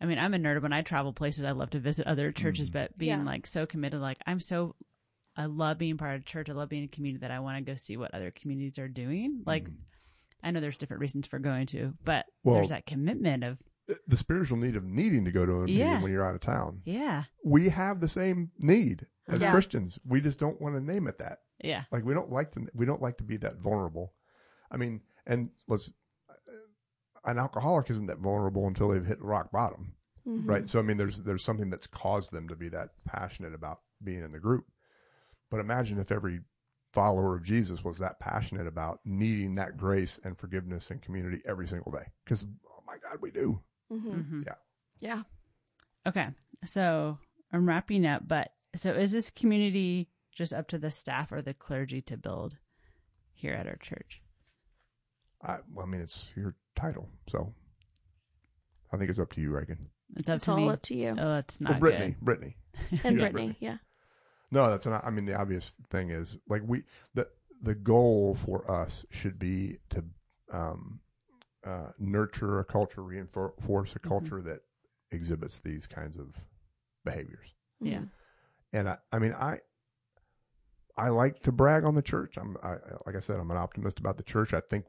[0.00, 0.62] I mean, I'm a nerd.
[0.62, 2.72] When I travel places, I love to visit other churches, Mhm.
[2.74, 3.24] but being Yeah.
[3.24, 4.74] like so committed, like I'm so,
[5.36, 6.48] I love being part of church.
[6.50, 8.78] I love being in a community that I want to go see what other communities
[8.78, 9.42] are doing.
[9.46, 9.76] Like, Mhm.
[10.42, 13.58] I know there's different reasons for going to, but Well- there's that commitment of,
[14.06, 16.02] the spiritual need of needing to go to a meeting Yeah.
[16.02, 19.50] when you're out of town yeah, we have the same need as Yeah.
[19.50, 21.84] christians we just don't want to name it that yeah.
[21.92, 24.12] Like we don't like to we don't like to be that vulnerable.
[24.70, 25.92] I mean, and let's
[27.24, 29.94] an alcoholic isn't that vulnerable until they've hit rock bottom,
[30.26, 30.46] Mhm.
[30.48, 30.68] right?
[30.68, 34.22] So I mean, there's there's something that's caused them to be that passionate about being
[34.22, 34.66] in the group.
[35.50, 36.40] But imagine if every
[36.92, 41.66] follower of Jesus was that passionate about needing that grace and forgiveness and community every
[41.66, 42.06] single day.
[42.24, 43.62] Because oh my God, we do.
[43.90, 44.26] Mhm.
[44.28, 44.54] hmm Yeah.
[45.00, 45.22] Yeah.
[46.06, 46.28] Okay.
[46.64, 47.18] So
[47.52, 51.54] I'm wrapping up, but so is this community just up to the staff or the
[51.54, 52.58] clergy to build
[53.32, 54.20] here at our church?
[55.42, 57.54] I, well, I mean, it's your title, so
[58.92, 59.78] I think it's up to you, Raegan.
[60.16, 60.68] It's up It's to all me.
[60.68, 61.10] up to you.
[61.10, 62.20] Oh, that's Well, not Brittany, good.
[62.20, 62.56] Brittany.
[62.90, 63.18] and Brittany.
[63.20, 63.56] Brittany.
[63.60, 63.76] Yeah.
[64.50, 65.04] No, that's not.
[65.04, 67.28] I mean, the obvious thing is like we the
[67.62, 70.04] the goal for us should be to
[70.52, 71.00] um,
[71.66, 74.60] uh, nurture a culture, reinforce a culture that
[75.10, 76.34] exhibits these kinds of
[77.04, 77.54] behaviors.
[77.80, 77.98] Yeah.
[77.98, 78.10] Mhm.
[78.74, 79.58] And I, I mean, I
[80.96, 82.36] I like to brag on the church.
[82.36, 84.52] I'm I, like I said, I'm an optimist about the church.
[84.54, 84.84] I think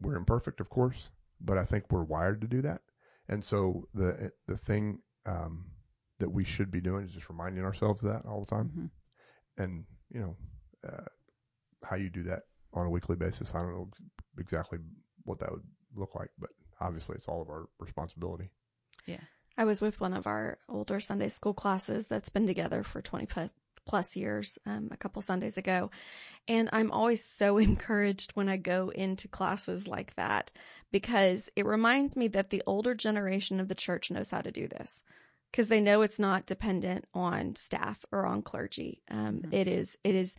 [0.00, 2.82] we're imperfect, of course, but I think we're wired to do that.
[3.28, 5.66] And so the the thing um,
[6.18, 8.90] that we should be doing is just reminding ourselves of that all the time Mhm.
[9.58, 10.36] and you know
[10.86, 11.04] uh,
[11.82, 12.42] how you do that
[12.74, 13.54] on a weekly basis.
[13.54, 13.90] I don't know
[14.38, 14.78] exactly
[15.24, 15.64] what that would
[15.94, 18.50] look like, but obviously it's all of our responsibility.
[19.06, 19.20] Yeah.
[19.56, 23.26] I was with one of our older Sunday school classes that's been together for 20
[23.26, 23.50] pu-
[23.86, 25.90] plus years um, a couple Sundays ago.
[26.48, 30.50] And I'm always so encouraged when I go into classes like that
[30.92, 34.68] because it reminds me that the older generation of the church knows how to do
[34.68, 35.02] this
[35.50, 39.02] because they know it's not dependent on staff or on clergy.
[39.10, 39.54] Um, Mhm.
[39.54, 40.36] it is, it is,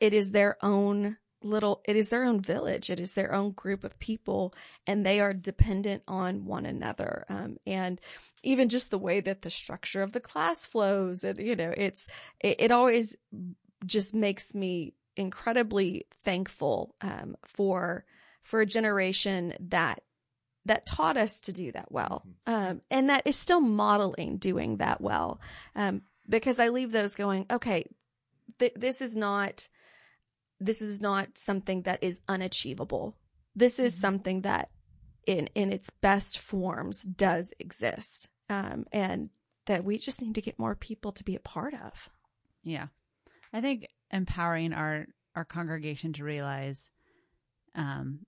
[0.00, 2.90] it is their own little it is their own village.
[2.90, 4.54] It is their own group of people
[4.86, 7.24] and they are dependent on one another.
[7.28, 8.00] Um, and
[8.42, 12.08] even just the way that the structure of the class flows and you know it's
[12.40, 13.16] it, it always
[13.86, 18.04] just makes me incredibly thankful um, for
[18.42, 20.02] for a generation that
[20.64, 22.22] that taught us to do that well.
[22.46, 25.40] Um, and that is still modeling doing that well.
[25.74, 27.84] Um, because i leave those going okay
[28.58, 29.68] th- this is not
[30.60, 33.16] this is not something that is unachievable.
[33.54, 34.00] This is Mhm.
[34.00, 34.70] something that
[35.26, 38.30] in in its best forms does exist.
[38.48, 39.30] Um, and
[39.66, 42.08] that we just need to get more people to be a part of.
[42.62, 42.88] Yeah.
[43.52, 46.90] I think empowering our our congregation to realize
[47.74, 48.24] um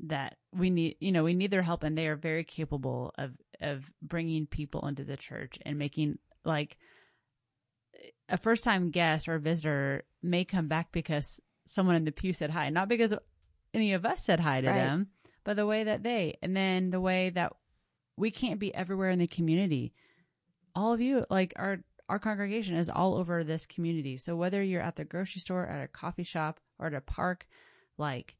[0.00, 3.32] that we need you know we need their help and they are very capable of
[3.60, 6.76] of bringing people into the church and making like
[8.28, 12.50] a first time guest or visitor may come back because someone in the pew said
[12.50, 12.70] hi.
[12.70, 13.14] Not because
[13.74, 14.76] any of us said hi to Right.
[14.76, 15.08] them
[15.46, 17.52] but the way that they and then the way that
[18.16, 19.92] we can't be everywhere in the community.
[20.74, 24.18] All of you like our our congregation is all over this community.
[24.18, 27.46] So whether you're at the grocery store at a coffee shop or at a park
[27.96, 28.36] like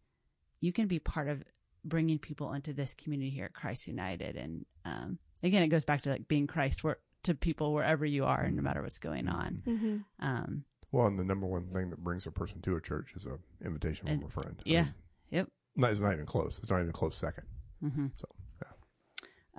[0.61, 1.43] you can be part of
[1.85, 4.37] bringing people into this community here at christ united.
[4.37, 8.25] And um, again it goes back to like being christ where, to people wherever you
[8.25, 9.63] are and no matter what's going on.
[9.67, 9.97] Mm-hmm.
[10.27, 10.65] um,
[10.97, 13.39] Well, and the number one thing that brings a person to a church is a
[13.63, 14.57] invitation from a friend.
[14.61, 14.83] I yeah.
[14.85, 14.95] mean,
[15.31, 15.49] Yep.
[15.77, 16.59] Not, it's not even close.
[16.59, 17.45] It's not even a close second.
[17.85, 18.13] mhm.
[18.17, 18.27] So,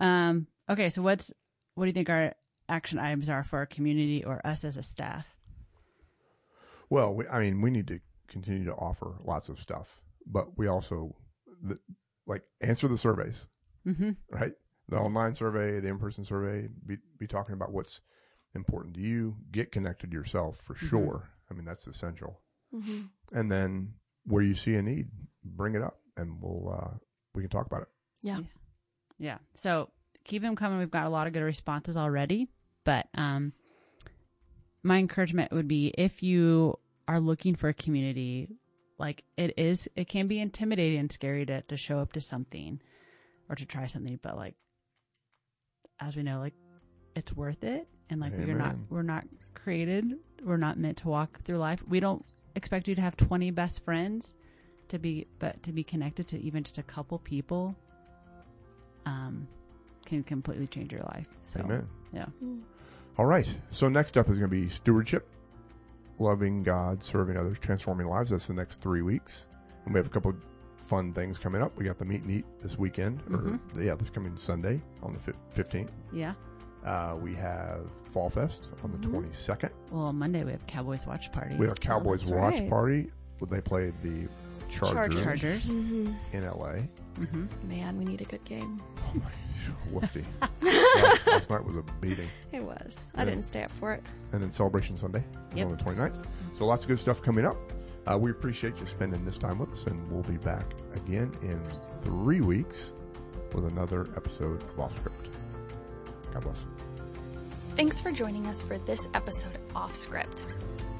[0.03, 1.31] um, okay so what's
[1.75, 2.33] what do you think our
[2.67, 5.38] action items are for our community or us as a staff
[6.89, 10.65] Well, we, I mean, we need to continue to offer lots of stuff, but we
[10.65, 11.15] also,
[11.61, 11.77] the,
[12.25, 13.45] like, answer the surveys,
[13.85, 14.11] mm-hmm.
[14.31, 14.53] right?
[14.89, 18.01] The online survey, the in-person survey, be, be talking about what's
[18.58, 19.38] important to you.
[19.51, 20.89] Get connected yourself for Mhm.
[20.89, 21.30] sure.
[21.49, 22.41] I mean, that's essential.
[22.74, 23.03] Mm-hmm.
[23.32, 23.93] And then
[24.26, 25.10] where you see a need,
[25.45, 26.97] bring it up and we'll, uh,
[27.34, 27.88] we can talk about it.
[28.22, 28.39] Yeah.
[29.18, 29.38] Yeah.
[29.53, 29.89] So
[30.26, 30.80] keep them coming.
[30.80, 32.49] We've got a lot of good responses already.
[32.84, 33.53] But um,
[34.84, 36.78] my encouragement would be if you
[37.08, 38.49] are looking for a community,
[38.97, 42.82] like it is, it can be intimidating and scary to, to show up to something
[43.49, 44.20] or to try something.
[44.22, 44.55] But like,
[45.99, 46.53] as we know, like
[47.18, 47.88] it's worth it.
[48.09, 50.13] And like we're not we're not created,
[50.43, 51.84] we're not meant to walk through life.
[51.88, 52.24] We don't
[52.55, 54.34] expect you to have 20 best friends
[54.88, 57.76] to be, but to be connected to even just a couple people
[59.05, 59.47] um,
[60.05, 61.28] can completely change your life.
[61.43, 61.88] So, Amen.
[62.13, 62.26] yeah.
[63.18, 63.47] All right.
[63.72, 65.28] So next up is going to be stewardship,
[66.20, 68.30] loving God, serving others, transforming lives.
[68.32, 69.47] That's the next three weeks,
[69.86, 70.34] and we have a couple
[70.78, 71.78] fun things coming up.
[71.78, 73.59] We got the meet and eat this weekend, or Mhm.
[73.84, 75.91] yeah, this coming Sunday on the fifteenth.
[76.13, 76.34] Yeah.
[76.88, 77.81] Uh, we have
[78.11, 79.11] Fall Fest on the Mhm.
[79.11, 79.71] twenty second.
[79.91, 81.55] Well, on Monday we have Cowboys watch party.
[81.57, 82.69] We have Cowboys that's watch right.
[82.69, 83.11] party.
[83.49, 84.27] They played the
[84.69, 85.69] Chargers, Chargers.
[85.69, 86.13] Mm-hmm.
[86.33, 86.81] in LA.
[87.25, 88.81] hmm Man, we need a good game.
[88.99, 90.25] Oh my, woofy.
[90.61, 92.27] last, last night was a beating.
[92.51, 92.95] It was.
[93.15, 94.03] I didn't stay up for it.
[94.33, 95.23] and then Celebration Sunday
[95.55, 95.65] Yep.
[95.67, 96.25] on the 29th.
[96.57, 97.57] So lots of good stuff coming up.
[98.05, 100.65] Uh, we appreciate you spending this time with us, and we'll be back
[100.95, 101.61] again in
[102.01, 102.91] three weeks
[103.53, 105.26] with another episode of Off Script.
[107.75, 110.43] Thanks for joining us for this episode of Off Script.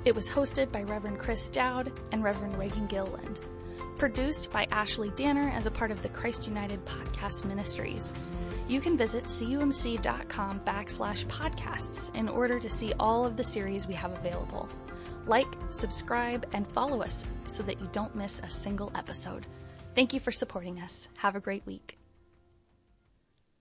[0.06, 3.40] It was hosted by Reverend Chris Dowd and Reverend Raegan Gilliland.
[3.98, 8.14] Produced by Ashley Danner as a part of the Christ United Podcast Ministries.
[8.68, 13.96] You can visit cumc.com backslash podcasts in order to see all of the series we
[13.96, 14.70] have available.
[15.26, 19.48] Like, subscribe, and follow us so that you don't miss a single episode.
[19.96, 21.08] Thank you for supporting us.
[21.18, 21.97] Have a great week.